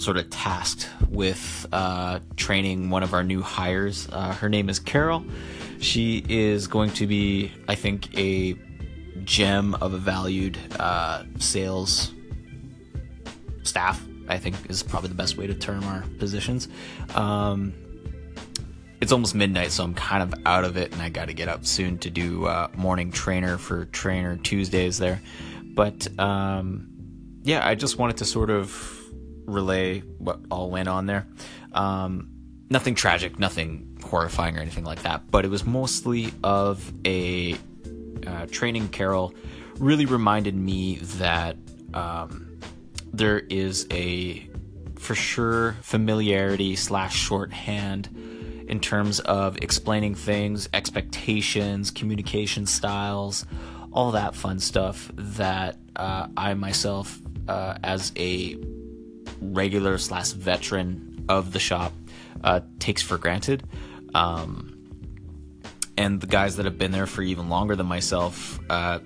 sort 0.01 0.17
of 0.17 0.29
tasked 0.31 0.89
with 1.09 1.67
uh, 1.71 2.19
training 2.35 2.89
one 2.89 3.03
of 3.03 3.13
our 3.13 3.23
new 3.23 3.41
hires. 3.41 4.09
Uh, 4.11 4.33
her 4.33 4.49
name 4.49 4.67
is 4.67 4.79
Carol. 4.79 5.23
She 5.79 6.25
is 6.27 6.67
going 6.67 6.89
to 6.91 7.05
be, 7.05 7.51
I 7.67 7.75
think, 7.75 8.17
a 8.17 8.55
gem 9.23 9.75
of 9.75 9.93
a 9.93 9.97
valued 9.97 10.57
uh, 10.79 11.23
sales 11.37 12.13
staff. 13.63 14.03
I 14.27 14.37
think 14.37 14.55
is 14.69 14.81
probably 14.81 15.09
the 15.09 15.15
best 15.15 15.37
way 15.37 15.45
to 15.45 15.53
term 15.53 15.83
our 15.83 16.03
positions. 16.17 16.67
Um, 17.15 17.73
it's 19.01 19.11
almost 19.11 19.35
midnight, 19.35 19.71
so 19.71 19.83
I'm 19.83 19.93
kind 19.93 20.23
of 20.23 20.39
out 20.45 20.63
of 20.63 20.77
it, 20.77 20.93
and 20.93 21.01
I 21.01 21.09
got 21.09 21.27
to 21.27 21.33
get 21.33 21.47
up 21.47 21.65
soon 21.65 21.97
to 21.99 22.09
do 22.09 22.45
uh, 22.45 22.69
morning 22.75 23.11
trainer 23.11 23.57
for 23.57 23.85
Trainer 23.85 24.37
Tuesdays 24.37 24.99
there. 24.99 25.21
But 25.63 26.07
um, 26.19 26.87
yeah, 27.43 27.67
I 27.67 27.75
just 27.75 27.97
wanted 27.97 28.17
to 28.17 28.25
sort 28.25 28.49
of 28.49 29.00
relay 29.45 29.99
what 30.17 30.39
all 30.49 30.69
went 30.69 30.87
on 30.87 31.05
there. 31.05 31.27
Um, 31.73 32.29
nothing 32.69 32.95
tragic, 32.95 33.39
nothing 33.39 33.97
horrifying 34.03 34.57
or 34.57 34.61
anything 34.61 34.83
like 34.85 35.03
that, 35.03 35.29
but 35.29 35.45
it 35.45 35.49
was 35.49 35.65
mostly 35.65 36.31
of 36.43 36.91
a 37.05 37.55
uh, 38.25 38.45
training 38.51 38.89
Carol 38.89 39.33
really 39.77 40.05
reminded 40.05 40.55
me 40.55 40.95
that 40.95 41.57
um, 41.93 42.59
there 43.11 43.39
is 43.39 43.87
a 43.91 44.47
for 44.97 45.15
sure 45.15 45.73
familiarity 45.81 46.75
slash 46.75 47.15
shorthand 47.15 48.07
in 48.67 48.79
terms 48.79 49.19
of 49.19 49.57
explaining 49.57 50.15
things, 50.15 50.69
expectations, 50.73 51.91
communication 51.91 52.65
styles, 52.65 53.45
all 53.91 54.11
that 54.11 54.35
fun 54.35 54.59
stuff 54.59 55.11
that 55.15 55.77
uh, 55.95 56.27
I 56.37 56.53
myself, 56.53 57.19
uh, 57.47 57.77
as 57.83 58.13
a 58.15 58.55
regular 59.41 59.97
slash 59.97 60.31
veteran 60.31 61.25
of 61.27 61.51
the 61.51 61.59
shop, 61.59 61.93
uh, 62.43 62.61
takes 62.79 63.01
for 63.01 63.17
granted. 63.17 63.63
Um, 64.13 64.77
and 65.97 66.21
the 66.21 66.27
guys 66.27 66.55
that 66.55 66.65
have 66.65 66.77
been 66.77 66.91
there 66.91 67.07
for 67.07 67.21
even 67.21 67.49
longer 67.49 67.75
than 67.75 67.85
myself 67.85 68.59
uh, 68.69 68.99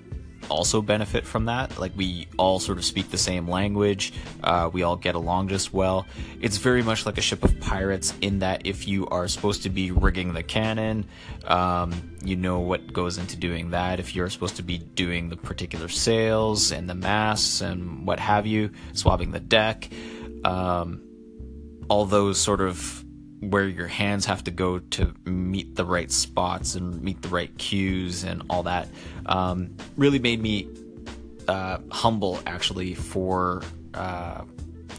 also 0.48 0.80
benefit 0.80 1.26
from 1.26 1.46
that. 1.46 1.78
Like 1.78 1.92
we 1.96 2.28
all 2.36 2.58
sort 2.58 2.78
of 2.78 2.84
speak 2.84 3.10
the 3.10 3.18
same 3.18 3.48
language, 3.48 4.12
uh, 4.42 4.70
we 4.72 4.82
all 4.82 4.96
get 4.96 5.14
along 5.14 5.48
just 5.48 5.72
well. 5.72 6.06
It's 6.40 6.58
very 6.58 6.82
much 6.82 7.06
like 7.06 7.18
a 7.18 7.20
ship 7.20 7.44
of 7.44 7.58
pirates 7.60 8.14
in 8.20 8.40
that 8.40 8.66
if 8.66 8.86
you 8.86 9.06
are 9.08 9.28
supposed 9.28 9.62
to 9.64 9.70
be 9.70 9.90
rigging 9.90 10.32
the 10.32 10.42
cannon, 10.42 11.06
um, 11.44 12.16
you 12.22 12.36
know 12.36 12.60
what 12.60 12.92
goes 12.92 13.18
into 13.18 13.36
doing 13.36 13.70
that. 13.70 14.00
If 14.00 14.14
you're 14.14 14.30
supposed 14.30 14.56
to 14.56 14.62
be 14.62 14.78
doing 14.78 15.28
the 15.28 15.36
particular 15.36 15.88
sails 15.88 16.72
and 16.72 16.88
the 16.88 16.94
masts 16.94 17.60
and 17.60 18.06
what 18.06 18.20
have 18.20 18.46
you, 18.46 18.70
swabbing 18.92 19.32
the 19.32 19.40
deck, 19.40 19.88
um, 20.46 21.02
all 21.88 22.04
those 22.04 22.40
sort 22.40 22.60
of 22.60 23.04
where 23.40 23.68
your 23.68 23.88
hands 23.88 24.24
have 24.24 24.44
to 24.44 24.50
go 24.50 24.78
to 24.78 25.12
meet 25.24 25.74
the 25.74 25.84
right 25.84 26.10
spots 26.10 26.74
and 26.74 27.02
meet 27.02 27.20
the 27.20 27.28
right 27.28 27.56
cues 27.58 28.24
and 28.24 28.42
all 28.48 28.62
that 28.62 28.88
um, 29.26 29.76
really 29.96 30.18
made 30.18 30.40
me 30.40 30.68
uh, 31.48 31.78
humble 31.90 32.40
actually 32.46 32.94
for 32.94 33.62
uh, 33.94 34.42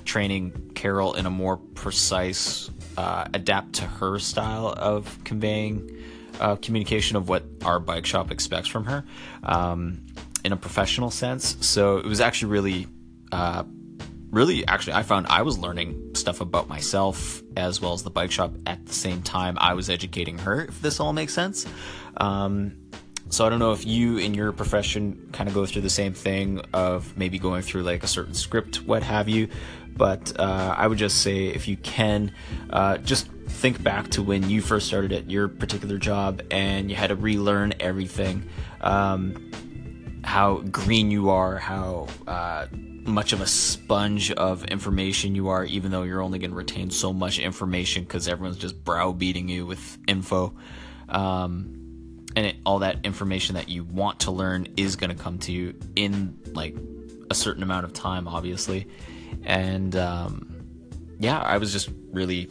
training 0.06 0.72
Carol 0.76 1.14
in 1.14 1.26
a 1.26 1.30
more 1.30 1.58
precise, 1.58 2.70
uh, 2.98 3.28
adapt 3.34 3.74
to 3.74 3.84
her 3.84 4.20
style 4.20 4.74
of 4.78 5.24
conveying 5.24 6.06
uh, 6.40 6.56
communication 6.58 7.18
of 7.18 7.30
what 7.30 7.44
our 7.66 7.80
bike 7.80 8.06
shop 8.06 8.32
expects 8.32 8.68
from 8.68 8.86
her 8.86 9.04
um, 9.44 10.06
in 10.44 10.52
a 10.52 10.58
professional 10.58 11.10
sense. 11.10 11.58
So 11.66 11.98
it 11.98 12.06
was 12.06 12.22
actually 12.22 12.52
really 12.52 12.88
uh, 13.32 13.64
really 14.32 14.68
actually 14.68 14.94
i 14.94 15.04
found 15.04 15.26
i 15.28 15.42
was 15.42 15.58
learning 15.58 16.12
stuff 16.14 16.42
about 16.42 16.68
myself 16.68 17.42
as 17.56 17.82
well 17.82 17.94
as 17.94 18.04
the 18.04 18.10
bike 18.10 18.32
shop 18.32 18.54
at 18.66 18.86
the 18.86 18.94
same 18.94 19.22
time 19.22 19.58
i 19.60 19.74
was 19.74 19.90
educating 19.90 20.38
her 20.38 20.66
if 20.66 20.82
this 20.82 21.00
all 21.00 21.14
makes 21.14 21.34
sense. 21.34 21.66
Um, 22.18 22.78
so 23.30 23.46
i 23.46 23.50
don't 23.50 23.60
know 23.60 23.72
if 23.72 23.86
you 23.86 24.18
in 24.18 24.34
your 24.34 24.52
profession 24.52 25.30
kind 25.32 25.48
of 25.48 25.54
go 25.54 25.66
through 25.66 25.82
the 25.82 25.90
same 25.90 26.14
thing 26.14 26.62
of 26.74 27.16
maybe 27.18 27.40
going 27.40 27.62
through 27.62 27.84
like 27.84 28.04
a 28.04 28.08
certain 28.08 28.34
script 28.34 28.84
what 28.84 29.04
have 29.04 29.30
you. 29.30 29.50
But 29.96 30.40
uh, 30.40 30.76
i 30.78 30.88
would 30.88 30.98
just 30.98 31.22
say 31.22 31.48
if 31.48 31.68
you 31.68 31.78
can 31.78 32.34
uh, 32.70 32.98
just 33.00 33.28
think 33.48 33.82
back 33.82 34.10
to 34.10 34.22
when 34.22 34.50
you 34.50 34.62
first 34.62 34.88
started 34.88 35.12
at 35.14 35.32
your 35.32 35.48
particular 35.48 35.98
job 35.98 36.42
and 36.52 36.90
you 36.90 36.96
had 36.96 37.08
to 37.08 37.16
relearn 37.16 37.74
everything 37.80 38.48
um, 38.82 39.52
how 40.24 40.58
green 40.72 41.10
you 41.10 41.30
are 41.30 41.58
how 41.58 42.08
uh, 42.28 42.68
much 43.08 43.34
of 43.34 43.42
a 43.42 43.48
sponge 43.48 44.32
of 44.32 44.66
information 44.66 45.34
you 45.34 45.48
are, 45.50 45.64
even 45.66 45.92
though 45.92 46.04
you're 46.04 46.22
only 46.22 46.40
going 46.40 46.52
to 46.52 46.58
retain 46.58 46.90
so 46.90 47.14
much 47.14 47.40
information 47.40 48.04
because 48.04 48.28
everyone's 48.28 48.58
just 48.58 48.84
browbeating 48.84 49.48
you 49.48 49.66
with 49.66 49.98
info. 50.08 50.54
Um, 51.10 52.26
and 52.36 52.46
it, 52.46 52.56
all 52.66 52.80
that 52.80 53.06
information 53.06 53.56
that 53.56 53.70
you 53.70 53.84
want 53.84 54.22
to 54.22 54.32
learn 54.32 54.68
is 54.78 54.96
going 54.96 55.10
to 55.10 55.16
come 55.16 55.40
to 55.40 55.52
you 55.52 55.74
in 55.96 56.38
like 56.54 56.76
a 57.32 57.34
certain 57.34 57.64
amount 57.64 57.86
of 57.86 57.94
time, 57.94 58.28
obviously. 58.28 58.88
And 59.44 59.96
um, 59.96 60.66
yeah, 61.20 61.40
I 61.40 61.58
was 61.58 61.72
just 61.72 61.90
really 62.12 62.50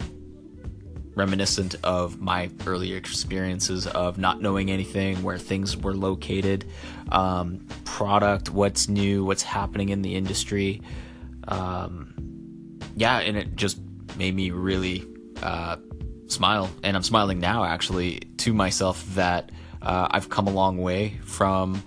reminiscent 1.17 1.75
of 1.83 2.21
my 2.21 2.51
earlier 2.67 2.97
experiences 2.97 3.87
of 3.89 4.19
not 4.19 4.41
knowing 4.41 4.71
anything, 4.71 5.23
where 5.23 5.39
things 5.39 5.77
were 5.77 5.95
located, 5.95 6.67
um, 7.11 7.67
product, 7.85 8.51
what's 8.51 8.89
new, 8.89 9.25
what's 9.25 9.43
happening 9.43 9.89
in 9.89 10.03
the 10.03 10.15
industry. 10.15 10.83
Um, 11.49 12.79
yeah, 12.95 13.19
and 13.19 13.37
it 13.37 13.57
just 13.57 13.79
made 14.17 14.35
me 14.35 14.51
really 14.51 15.05
uh, 15.43 15.77
smile, 16.27 16.71
and 16.83 16.97
I'm 16.97 17.03
smiling 17.03 17.41
now 17.41 17.65
actually 17.65 18.21
to 18.39 18.53
myself 18.53 19.05
that 19.15 19.51
uh, 19.83 20.09
I've 20.11 20.29
come 20.29 20.47
a 20.47 20.53
long 20.53 20.79
way 20.79 21.19
from. 21.25 21.83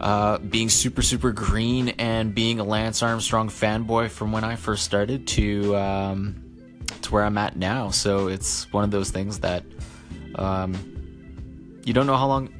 Uh, 0.00 0.36
being 0.38 0.68
super 0.68 1.00
super 1.00 1.30
green 1.30 1.90
and 1.90 2.34
being 2.34 2.58
a 2.58 2.64
Lance 2.64 3.02
Armstrong 3.02 3.48
fanboy 3.48 4.10
from 4.10 4.30
when 4.32 4.44
I 4.44 4.56
first 4.56 4.84
started 4.84 5.28
to 5.28 5.74
um, 5.76 6.45
to 7.02 7.12
where 7.12 7.24
I'm 7.24 7.38
at 7.38 7.56
now. 7.56 7.90
So 7.90 8.28
it's 8.28 8.72
one 8.72 8.84
of 8.84 8.90
those 8.90 9.10
things 9.10 9.40
that 9.40 9.64
um, 10.36 10.74
you 11.84 11.92
don't 11.92 12.06
know 12.06 12.16
how 12.16 12.26
long 12.26 12.52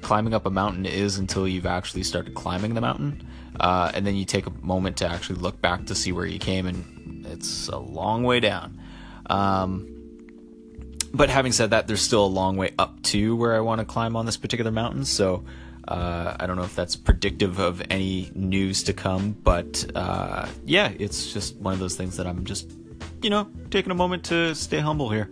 climbing 0.00 0.34
up 0.34 0.46
a 0.46 0.50
mountain 0.50 0.86
is 0.86 1.18
until 1.18 1.46
you've 1.46 1.66
actually 1.66 2.02
started 2.02 2.34
climbing 2.34 2.74
the 2.74 2.80
mountain. 2.80 3.26
Uh, 3.58 3.90
and 3.94 4.06
then 4.06 4.14
you 4.14 4.24
take 4.24 4.46
a 4.46 4.50
moment 4.62 4.96
to 4.98 5.06
actually 5.06 5.38
look 5.38 5.60
back 5.60 5.86
to 5.86 5.94
see 5.94 6.12
where 6.12 6.24
you 6.24 6.38
came, 6.38 6.66
and 6.66 7.26
it's 7.26 7.68
a 7.68 7.76
long 7.76 8.22
way 8.22 8.40
down. 8.40 8.80
Um, 9.26 9.86
but 11.12 11.28
having 11.28 11.52
said 11.52 11.70
that, 11.70 11.86
there's 11.86 12.00
still 12.00 12.24
a 12.24 12.28
long 12.28 12.56
way 12.56 12.72
up 12.78 13.02
to 13.02 13.36
where 13.36 13.54
I 13.54 13.60
want 13.60 13.80
to 13.80 13.84
climb 13.84 14.16
on 14.16 14.24
this 14.24 14.36
particular 14.36 14.70
mountain. 14.70 15.04
So 15.04 15.44
uh, 15.86 16.36
I 16.38 16.46
don't 16.46 16.56
know 16.56 16.62
if 16.62 16.76
that's 16.76 16.96
predictive 16.96 17.58
of 17.58 17.82
any 17.90 18.30
news 18.34 18.84
to 18.84 18.92
come, 18.92 19.32
but 19.32 19.84
uh, 19.94 20.46
yeah, 20.64 20.92
it's 20.98 21.32
just 21.32 21.56
one 21.56 21.74
of 21.74 21.80
those 21.80 21.96
things 21.96 22.16
that 22.16 22.26
I'm 22.26 22.44
just 22.44 22.70
you 23.22 23.30
know, 23.30 23.48
taking 23.70 23.90
a 23.92 23.94
moment 23.94 24.24
to 24.24 24.54
stay 24.54 24.78
humble 24.78 25.10
here. 25.10 25.30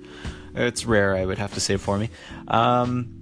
It's 0.54 0.84
rare, 0.84 1.14
I 1.14 1.24
would 1.24 1.38
have 1.38 1.54
to 1.54 1.60
say, 1.60 1.76
for 1.76 1.98
me. 1.98 2.10
Um, 2.48 3.18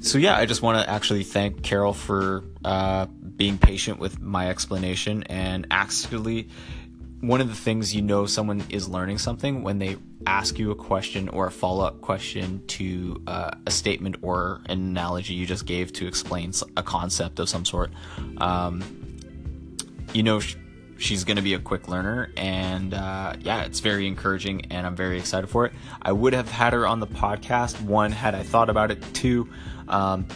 so 0.00 0.18
yeah, 0.18 0.36
I 0.36 0.46
just 0.46 0.62
want 0.62 0.82
to 0.84 0.90
actually 0.90 1.22
thank 1.22 1.62
Carol 1.62 1.92
for 1.92 2.44
uh, 2.64 3.06
being 3.06 3.58
patient 3.58 3.98
with 3.98 4.20
my 4.20 4.50
explanation 4.50 5.22
and 5.24 5.66
actually 5.70 6.48
one 7.20 7.40
of 7.40 7.48
the 7.48 7.54
things 7.54 7.94
you 7.94 8.02
know 8.02 8.26
someone 8.26 8.64
is 8.68 8.88
learning 8.88 9.16
something 9.16 9.62
when 9.62 9.78
they 9.78 9.96
ask 10.26 10.58
you 10.58 10.72
a 10.72 10.74
question 10.74 11.28
or 11.28 11.46
a 11.46 11.50
follow-up 11.52 12.00
question 12.00 12.64
to 12.66 13.22
uh, 13.28 13.52
a 13.64 13.70
statement 13.70 14.16
or 14.22 14.60
an 14.66 14.80
analogy 14.80 15.34
you 15.34 15.46
just 15.46 15.64
gave 15.64 15.92
to 15.92 16.06
explain 16.08 16.52
a 16.76 16.82
concept 16.82 17.38
of 17.38 17.48
some 17.48 17.64
sort 17.64 17.92
um, 18.38 18.82
you 20.12 20.24
know 20.24 20.40
she's 21.02 21.24
going 21.24 21.36
to 21.36 21.42
be 21.42 21.54
a 21.54 21.58
quick 21.58 21.88
learner 21.88 22.30
and 22.36 22.94
uh, 22.94 23.34
yeah 23.40 23.62
it's 23.64 23.80
very 23.80 24.06
encouraging 24.06 24.64
and 24.70 24.86
i'm 24.86 24.96
very 24.96 25.18
excited 25.18 25.48
for 25.48 25.66
it. 25.66 25.72
I 26.00 26.12
would 26.12 26.32
have 26.32 26.50
had 26.50 26.72
her 26.72 26.86
on 26.86 27.00
the 27.00 27.06
podcast 27.06 27.80
one 27.82 28.12
had 28.12 28.34
i 28.34 28.42
thought 28.42 28.70
about 28.70 28.90
it. 28.90 29.02
Two 29.12 29.48
um, 29.88 30.26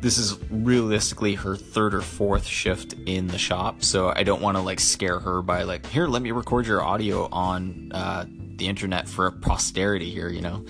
this 0.00 0.18
is 0.18 0.38
realistically 0.50 1.34
her 1.34 1.56
third 1.56 1.94
or 1.94 2.02
fourth 2.02 2.46
shift 2.46 2.94
in 3.06 3.28
the 3.28 3.38
shop 3.38 3.82
so 3.82 4.08
i 4.08 4.22
don't 4.22 4.42
want 4.42 4.56
to 4.56 4.62
like 4.62 4.80
scare 4.80 5.18
her 5.18 5.42
by 5.42 5.62
like 5.62 5.86
here 5.86 6.06
let 6.06 6.22
me 6.22 6.30
record 6.30 6.66
your 6.66 6.82
audio 6.82 7.28
on 7.30 7.90
uh, 7.94 8.24
the 8.56 8.66
internet 8.66 9.08
for 9.08 9.30
posterity 9.30 10.10
here 10.10 10.28
you 10.28 10.40
know? 10.40 10.64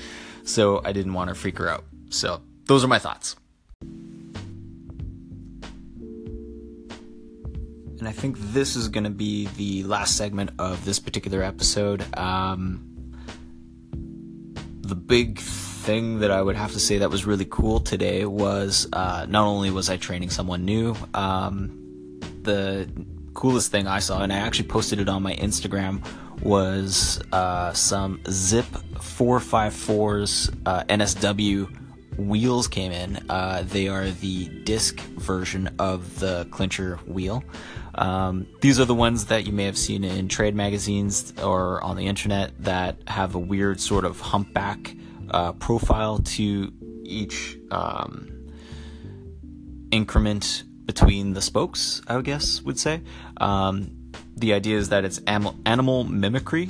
So 0.44 0.82
i 0.84 0.92
didn't 0.92 1.14
want 1.14 1.28
to 1.28 1.34
freak 1.34 1.58
her 1.58 1.68
out. 1.68 1.84
So 2.10 2.42
those 2.66 2.84
are 2.84 2.88
my 2.88 2.98
thoughts 2.98 3.36
and 7.98 8.08
I 8.08 8.12
think 8.12 8.36
this 8.38 8.76
is 8.76 8.88
going 8.88 9.04
to 9.04 9.10
be 9.10 9.46
the 9.56 9.82
last 9.84 10.16
segment 10.16 10.50
of 10.58 10.84
this 10.84 10.98
particular 10.98 11.42
episode. 11.42 12.04
Um, 12.16 12.84
the 14.80 14.94
big 14.94 15.38
thing 15.38 16.20
that 16.20 16.30
I 16.30 16.40
would 16.40 16.56
have 16.56 16.72
to 16.72 16.80
say 16.80 16.98
that 16.98 17.10
was 17.10 17.26
really 17.26 17.46
cool 17.46 17.80
today 17.80 18.24
was 18.24 18.88
uh, 18.92 19.26
not 19.28 19.46
only 19.46 19.70
was 19.70 19.90
I 19.90 19.96
training 19.96 20.30
someone 20.30 20.64
new, 20.64 20.94
um, 21.14 22.20
the 22.42 22.88
coolest 23.34 23.70
thing 23.70 23.86
I 23.86 23.98
saw, 23.98 24.22
and 24.22 24.32
I 24.32 24.36
actually 24.36 24.68
posted 24.68 25.00
it 25.00 25.08
on 25.08 25.22
my 25.22 25.34
Instagram, 25.34 26.04
was 26.42 27.20
uh, 27.32 27.72
some 27.72 28.18
Zipp 28.24 28.64
454's 28.94 30.50
uh, 30.66 30.84
NSW 30.84 31.88
wheels 32.18 32.68
came 32.68 32.92
in. 32.92 33.25
Uh, 33.28 33.62
they 33.64 33.88
are 33.88 34.10
the 34.10 34.48
disc 34.64 35.00
version 35.00 35.75
of 35.78 36.18
the 36.18 36.46
clincher 36.50 36.96
wheel. 37.07 37.44
Um, 37.94 38.46
these 38.61 38.78
are 38.78 38.85
the 38.85 38.94
ones 38.94 39.26
that 39.26 39.46
you 39.46 39.52
may 39.52 39.64
have 39.64 39.78
seen 39.78 40.04
in 40.04 40.28
trade 40.28 40.54
magazines 40.54 41.33
or 41.42 41.83
on 41.83 41.96
the 41.96 42.07
internet 42.07 42.52
that 42.64 42.96
have 43.07 43.35
a 43.35 43.38
weird 43.38 43.81
sort 43.81 44.04
of 44.04 44.20
humpback 44.20 44.94
uh, 45.31 45.52
profile 45.52 46.18
to 46.18 46.72
each 47.04 47.59
um, 47.70 48.50
increment 49.90 50.64
between 50.85 51.35
the 51.35 51.42
spokes, 51.42 52.02
I 52.07 52.20
guess 52.22 52.62
would 52.62 52.78
say. 52.78 53.02
Um, 53.38 54.11
the 54.37 54.52
idea 54.54 54.76
is 54.76 54.90
that 54.90 55.04
it's 55.04 55.18
animal 55.26 56.04
mimicry, 56.04 56.68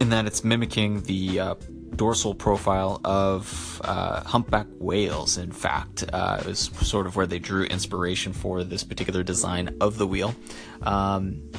in 0.00 0.10
that 0.10 0.26
it's 0.26 0.42
mimicking 0.42 1.02
the 1.02 1.40
uh, 1.40 1.54
dorsal 1.96 2.34
profile 2.34 3.00
of 3.04 3.80
uh, 3.84 4.22
humpback 4.24 4.66
whales. 4.78 5.38
In 5.38 5.52
fact, 5.52 6.04
uh, 6.12 6.38
it 6.40 6.46
was 6.46 6.70
sort 6.82 7.06
of 7.06 7.16
where 7.16 7.26
they 7.26 7.38
drew 7.38 7.64
inspiration 7.64 8.32
for 8.32 8.64
this 8.64 8.84
particular 8.84 9.22
design 9.22 9.76
of 9.80 9.98
the 9.98 10.06
wheel. 10.06 10.34
Um, 10.82 11.50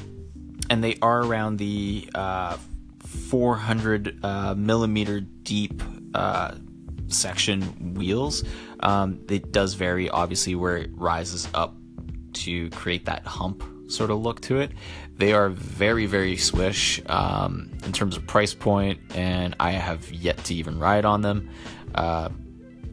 and 0.69 0.83
they 0.83 0.97
are 1.01 1.21
around 1.21 1.57
the 1.57 2.09
uh, 2.15 2.57
400 2.99 4.23
uh, 4.23 4.55
millimeter 4.55 5.21
deep 5.21 5.81
uh, 6.13 6.55
section 7.07 7.93
wheels. 7.93 8.43
Um, 8.79 9.25
it 9.29 9.51
does 9.51 9.75
vary, 9.75 10.09
obviously, 10.09 10.55
where 10.55 10.77
it 10.77 10.89
rises 10.93 11.47
up 11.53 11.75
to 12.33 12.69
create 12.71 13.05
that 13.05 13.25
hump 13.25 13.63
sort 13.87 14.09
of 14.09 14.19
look 14.21 14.41
to 14.41 14.59
it. 14.59 14.71
They 15.17 15.33
are 15.33 15.49
very, 15.49 16.05
very 16.05 16.37
swish 16.37 17.01
um, 17.05 17.71
in 17.85 17.91
terms 17.91 18.17
of 18.17 18.25
price 18.25 18.53
point, 18.53 18.99
and 19.13 19.55
I 19.59 19.71
have 19.71 20.11
yet 20.11 20.37
to 20.45 20.55
even 20.55 20.79
ride 20.79 21.05
on 21.05 21.21
them. 21.21 21.49
Uh, 21.93 22.29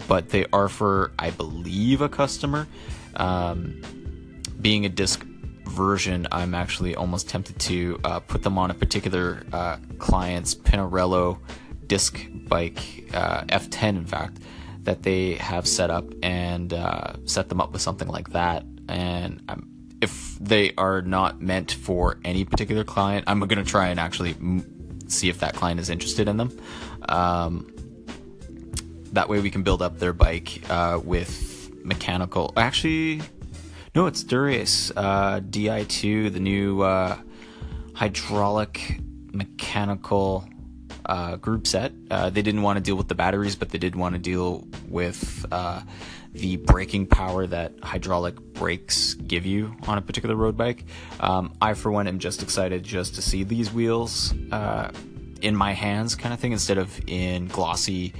but 0.07 0.29
they 0.29 0.45
are 0.53 0.69
for, 0.69 1.13
I 1.19 1.31
believe, 1.31 2.01
a 2.01 2.09
customer. 2.09 2.67
Um, 3.17 3.81
being 4.61 4.85
a 4.85 4.89
disc 4.89 5.25
version, 5.65 6.27
I'm 6.31 6.55
actually 6.55 6.95
almost 6.95 7.29
tempted 7.29 7.59
to 7.61 8.01
uh, 8.05 8.21
put 8.21 8.43
them 8.43 8.59
on 8.59 8.71
a 8.71 8.75
particular 8.75 9.43
uh, 9.53 9.79
client's 9.99 10.55
Pinarello 10.55 11.39
disc 11.87 12.25
bike, 12.49 13.09
uh, 13.15 13.43
F10, 13.45 13.97
in 13.97 14.07
fact, 14.07 14.39
that 14.83 15.03
they 15.03 15.35
have 15.35 15.67
set 15.67 15.91
up 15.91 16.05
and 16.23 16.73
uh, 16.73 17.15
set 17.25 17.49
them 17.49 17.61
up 17.61 17.73
with 17.73 17.83
something 17.83 18.09
like 18.09 18.31
that. 18.31 18.65
And 18.89 19.43
I'm 19.49 19.80
if 20.01 20.39
they 20.39 20.73
are 20.77 21.03
not 21.03 21.41
meant 21.41 21.73
for 21.73 22.19
any 22.25 22.45
particular 22.45 22.85
client, 22.85 23.25
I'm 23.27 23.41
going 23.41 23.63
to 23.63 23.71
try 23.71 23.89
and 23.89 24.01
actually 24.01 24.35
see 25.09 25.29
if 25.29 25.41
that 25.41 25.55
client 25.55 25.81
is 25.81 25.91
interested 25.91 26.29
in 26.29 26.37
them. 26.37 26.59
Um, 27.09 27.73
that 29.13 29.29
way 29.29 29.41
we 29.41 29.51
can 29.51 29.63
build 29.63 29.83
up 29.83 29.99
their 29.99 30.13
bike 30.13 30.63
uh, 30.71 31.01
with 31.03 31.71
mechanical. 31.85 32.53
Actually, 32.57 33.23
no, 33.95 34.07
it's 34.07 34.23
Dura-Ace 34.23 34.93
uh, 34.97 35.41
Di2, 35.41 36.33
the 36.33 36.41
new 36.41 36.83
uh, 36.83 37.19
hydraulic 37.95 39.01
mechanical 39.33 40.49
uh, 41.07 41.37
group 41.37 41.67
set. 41.67 41.93
Uh, 42.11 42.31
they 42.31 42.43
didn't 42.43 42.63
want 42.63 42.77
to 42.77 42.83
deal 42.83 42.97
with 42.97 43.09
the 43.09 43.15
batteries, 43.15 43.57
but 43.57 43.71
they 43.71 43.79
did 43.79 43.97
want 43.97 44.15
to 44.15 44.19
deal 44.21 44.67
with 44.89 45.45
uh, 45.51 45.81
the 46.33 46.57
braking 46.57 47.07
power 47.07 47.47
that 47.47 47.73
hydraulic 47.83 48.39
brakes 48.55 49.15
give 49.15 49.47
you 49.47 49.75
on 49.89 49.99
a 49.99 50.03
particular 50.03 50.37
road 50.37 50.57
bike. 50.57 50.85
Um, 51.19 51.55
I, 51.61 51.75
for 51.75 51.91
one, 51.91 52.07
am 52.07 52.19
just 52.19 52.43
excited 52.43 52.85
just 52.85 53.17
to 53.17 53.23
see 53.23 53.43
these 53.43 53.73
wheels 53.73 54.33
uh, 54.53 54.91
in 55.43 55.57
my 55.57 55.73
hands, 55.73 56.15
kind 56.15 56.33
of 56.33 56.41
thing, 56.41 56.53
instead 56.53 56.79
of 56.79 57.01
in 57.09 57.49
glossy 57.49 58.15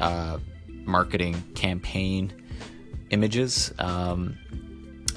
uh, 0.00 0.38
marketing 0.84 1.42
campaign 1.54 2.32
images. 3.10 3.72
Um, 3.78 4.36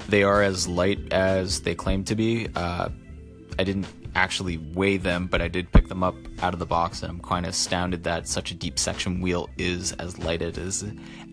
they 0.08 0.24
are 0.24 0.42
as 0.42 0.66
light 0.66 1.12
as 1.12 1.60
they 1.60 1.74
claim 1.74 2.04
to 2.04 2.16
be. 2.16 2.48
Uh, 2.54 2.88
I 3.58 3.64
didn't 3.64 3.86
actually 4.14 4.58
weigh 4.58 4.96
them, 4.96 5.26
but 5.26 5.40
I 5.40 5.48
did 5.48 5.72
pick 5.72 5.88
them 5.88 6.02
up 6.02 6.14
out 6.42 6.52
of 6.52 6.58
the 6.58 6.66
box, 6.66 7.02
and 7.02 7.10
I'm 7.10 7.20
kind 7.20 7.46
of 7.46 7.50
astounded 7.50 8.04
that 8.04 8.28
such 8.28 8.50
a 8.50 8.54
deep 8.54 8.78
section 8.78 9.20
wheel 9.20 9.48
is 9.58 9.92
as 9.92 10.18
light 10.18 10.42
as 10.42 10.84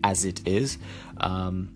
as 0.02 0.24
it 0.24 0.46
is. 0.46 0.78
Um, 1.18 1.70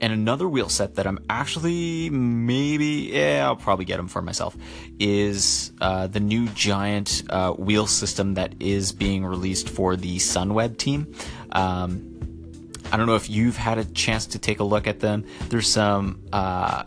and 0.00 0.12
another 0.12 0.48
wheel 0.48 0.68
set 0.68 0.96
that 0.96 1.06
I'm 1.06 1.18
actually 1.30 2.10
maybe 2.10 3.10
yeah 3.12 3.46
I'll 3.46 3.56
probably 3.56 3.84
get 3.84 3.96
them 3.96 4.08
for 4.08 4.20
myself 4.20 4.56
is 4.98 5.72
uh, 5.80 6.06
the 6.06 6.20
new 6.20 6.48
giant 6.50 7.22
uh, 7.30 7.52
wheel 7.52 7.86
system 7.86 8.34
that 8.34 8.54
is 8.60 8.92
being 8.92 9.24
released 9.24 9.68
for 9.68 9.96
the 9.96 10.16
Sunweb 10.16 10.76
team. 10.76 11.14
Um, 11.52 12.12
I 12.92 12.96
don't 12.96 13.06
know 13.06 13.16
if 13.16 13.28
you've 13.28 13.56
had 13.56 13.78
a 13.78 13.84
chance 13.84 14.26
to 14.26 14.38
take 14.38 14.60
a 14.60 14.64
look 14.64 14.86
at 14.86 15.00
them. 15.00 15.24
There's 15.48 15.68
some 15.68 16.22
uh, 16.32 16.84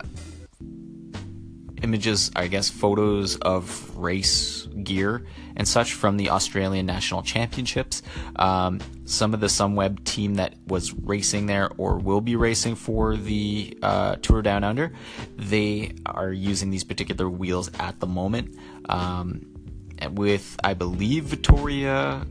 images, 1.82 2.30
I 2.36 2.48
guess, 2.48 2.70
photos 2.70 3.36
of 3.36 3.96
race 3.96 4.66
gear 4.82 5.26
and 5.56 5.66
such 5.66 5.92
from 5.92 6.16
the 6.16 6.30
Australian 6.30 6.86
National 6.86 7.22
Championships. 7.22 8.02
Um, 8.36 8.80
some 9.04 9.34
of 9.34 9.40
the 9.40 9.48
Sunweb 9.48 10.04
team 10.04 10.36
that 10.36 10.54
was 10.66 10.92
racing 10.92 11.46
there 11.46 11.70
or 11.76 11.98
will 11.98 12.20
be 12.20 12.36
racing 12.36 12.76
for 12.76 13.16
the 13.16 13.76
uh, 13.82 14.16
Tour 14.16 14.42
Down 14.42 14.64
Under, 14.64 14.92
they 15.36 15.92
are 16.06 16.32
using 16.32 16.70
these 16.70 16.84
particular 16.84 17.28
wheels 17.28 17.70
at 17.78 18.00
the 18.00 18.06
moment. 18.06 18.56
Um, 18.88 19.46
with, 20.12 20.56
I 20.64 20.74
believe, 20.74 21.24
Vittoria 21.24 22.26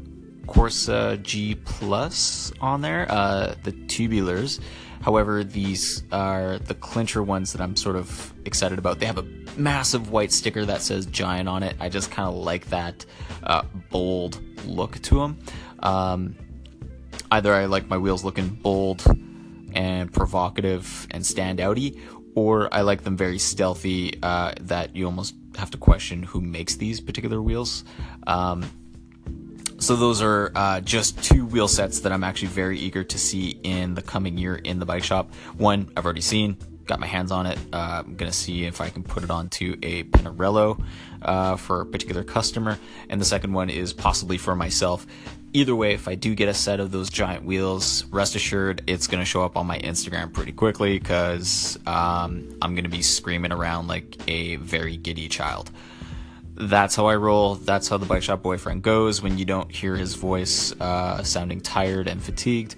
Corsa 0.48 1.22
G 1.22 1.54
Plus 1.54 2.52
on 2.60 2.82
there, 2.82 3.06
uh, 3.10 3.54
the 3.64 3.72
tubulars. 3.72 4.60
However, 5.02 5.44
these 5.44 6.04
are 6.12 6.60
the 6.60 6.74
clincher 6.74 7.24
ones 7.24 7.54
that 7.54 7.62
I'm 7.62 7.76
sort 7.76 7.96
of 7.96 8.34
excited 8.46 8.78
about. 8.80 9.00
They 9.00 9.06
have 9.06 9.18
a 9.18 9.26
massive 9.58 10.12
white 10.12 10.32
sticker 10.32 10.66
that 10.66 10.82
says 10.82 11.06
Giant 11.06 11.48
on 11.48 11.64
it. 11.64 11.76
I 11.80 11.90
just 11.90 12.12
kind 12.12 12.28
of 12.28 12.36
like 12.36 12.66
that 12.70 13.06
uh, 13.44 13.64
bold 13.90 14.42
look 14.66 15.02
to 15.04 15.20
them. 15.20 15.40
Um, 15.80 16.36
either 17.32 17.54
I 17.54 17.66
like 17.66 17.88
my 17.88 17.98
wheels 17.98 18.24
looking 18.24 18.50
bold 18.50 19.04
and 19.74 20.12
provocative 20.12 21.08
and 21.12 21.24
standouty, 21.24 22.00
or 22.36 22.74
I 22.74 22.82
like 22.82 23.04
them 23.04 23.16
very 23.16 23.40
stealthy 23.40 24.20
uh, 24.22 24.54
that 24.62 24.96
you 24.96 25.06
almost 25.06 25.36
have 25.58 25.72
to 25.72 25.78
question 25.78 26.24
who 26.24 26.42
makes 26.42 26.76
these 26.76 27.00
particular 27.00 27.42
wheels. 27.42 27.84
Um, 28.28 28.70
so 29.80 29.96
those 29.96 30.22
are 30.22 30.52
uh, 30.56 30.82
just 30.82 31.24
two 31.24 31.46
wheel 31.46 31.68
sets 31.68 32.02
that 32.02 32.12
I'm 32.12 32.24
actually 32.24 32.50
very 32.50 32.78
eager 32.78 33.04
to 33.04 33.18
see 33.18 33.60
in 33.64 33.96
the 33.96 34.02
coming 34.02 34.38
year 34.38 34.56
in 34.56 34.80
the 34.80 34.86
bike 34.86 35.04
shop. 35.04 35.34
One 35.58 35.92
I've 35.96 36.06
already 36.06 36.22
seen, 36.22 36.58
got 36.86 37.00
my 37.00 37.08
hands 37.08 37.32
on 37.32 37.46
it. 37.46 37.58
Uh, 37.72 38.04
I'm 38.06 38.16
gonna 38.16 38.34
see 38.34 38.66
if 38.66 38.82
I 38.82 38.90
can 38.90 39.04
put 39.04 39.24
it 39.24 39.32
onto 39.32 39.78
a 39.82 40.04
Pinarello 40.04 40.84
uh, 41.22 41.56
for 41.56 41.82
a 41.82 41.86
particular 41.86 42.24
customer, 42.24 42.78
and 43.10 43.22
the 43.22 43.26
second 43.26 43.54
one 43.54 43.70
is 43.70 43.94
possibly 43.94 44.38
for 44.38 44.56
myself. 44.56 45.06
Either 45.54 45.76
way, 45.76 45.94
if 45.94 46.08
I 46.08 46.14
do 46.14 46.36
get 46.36 46.48
a 46.48 46.54
set 46.54 46.80
of 46.80 46.92
those 46.92 47.10
giant 47.10 47.44
wheels, 47.44 48.06
rest 48.06 48.36
assured 48.36 48.84
it's 48.86 49.08
gonna 49.08 49.26
show 49.26 49.44
up 49.44 49.56
on 49.56 49.66
my 49.66 49.80
Instagram 49.80 50.34
pretty 50.34 50.52
quickly 50.52 51.00
because 51.00 51.80
um, 51.88 52.58
I'm 52.62 52.76
gonna 52.76 52.90
be 52.90 53.02
screaming 53.02 53.52
around 53.52 53.88
like 53.88 54.18
a 54.28 54.58
very 54.58 54.98
giddy 54.98 55.30
child 55.30 55.72
that's 56.60 56.96
how 56.96 57.08
I 57.08 57.16
roll. 57.16 57.56
That's 57.56 57.88
how 57.88 57.98
the 57.98 58.06
bike 58.06 58.24
shop 58.24 58.42
boyfriend 58.42 58.84
goes 58.84 59.22
when 59.22 59.38
you 59.38 59.46
don't 59.46 59.72
hear 59.72 59.96
his 59.96 60.16
voice 60.16 60.74
uh, 60.80 61.24
sounding 61.24 61.62
tired 61.62 62.08
and 62.08 62.22
fatigued. 62.22 62.76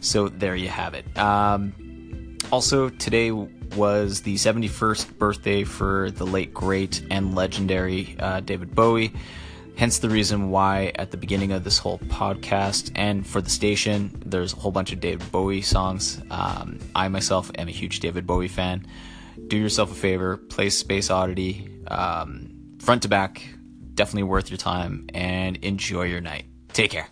So 0.00 0.28
there 0.28 0.54
you 0.54 0.68
have 0.68 0.94
it. 0.94 1.18
Um, 1.18 2.38
also, 2.52 2.90
today 2.90 3.32
was 3.32 4.22
the 4.22 4.36
71st 4.36 5.18
birthday 5.18 5.64
for 5.64 6.10
the 6.10 6.24
late, 6.24 6.54
great, 6.54 7.02
and 7.10 7.34
legendary 7.34 8.14
uh, 8.20 8.40
David 8.40 8.74
Bowie. 8.74 9.12
Hence 9.76 9.98
the 9.98 10.08
reason 10.08 10.50
why 10.50 10.92
at 10.94 11.10
the 11.10 11.16
beginning 11.16 11.50
of 11.50 11.64
this 11.64 11.78
whole 11.78 11.98
podcast 11.98 12.92
and 12.94 13.26
for 13.26 13.40
the 13.40 13.50
station, 13.50 14.22
there's 14.24 14.52
a 14.52 14.56
whole 14.56 14.70
bunch 14.70 14.92
of 14.92 15.00
David 15.00 15.32
Bowie 15.32 15.62
songs. 15.62 16.22
Um, 16.30 16.78
I 16.94 17.08
myself 17.08 17.50
am 17.58 17.66
a 17.66 17.72
huge 17.72 17.98
David 17.98 18.24
Bowie 18.24 18.46
fan. 18.46 18.86
Do 19.48 19.56
yourself 19.56 19.90
a 19.90 19.94
favor, 19.94 20.36
play 20.36 20.70
Space 20.70 21.10
Oddity. 21.10 21.68
Um, 21.88 22.53
front 22.84 23.02
to 23.02 23.08
back, 23.08 23.42
definitely 23.94 24.24
worth 24.24 24.50
your 24.50 24.58
time 24.58 25.06
and 25.14 25.56
enjoy 25.56 26.02
your 26.02 26.20
night. 26.20 26.44
Take 26.72 26.90
care. 26.90 27.08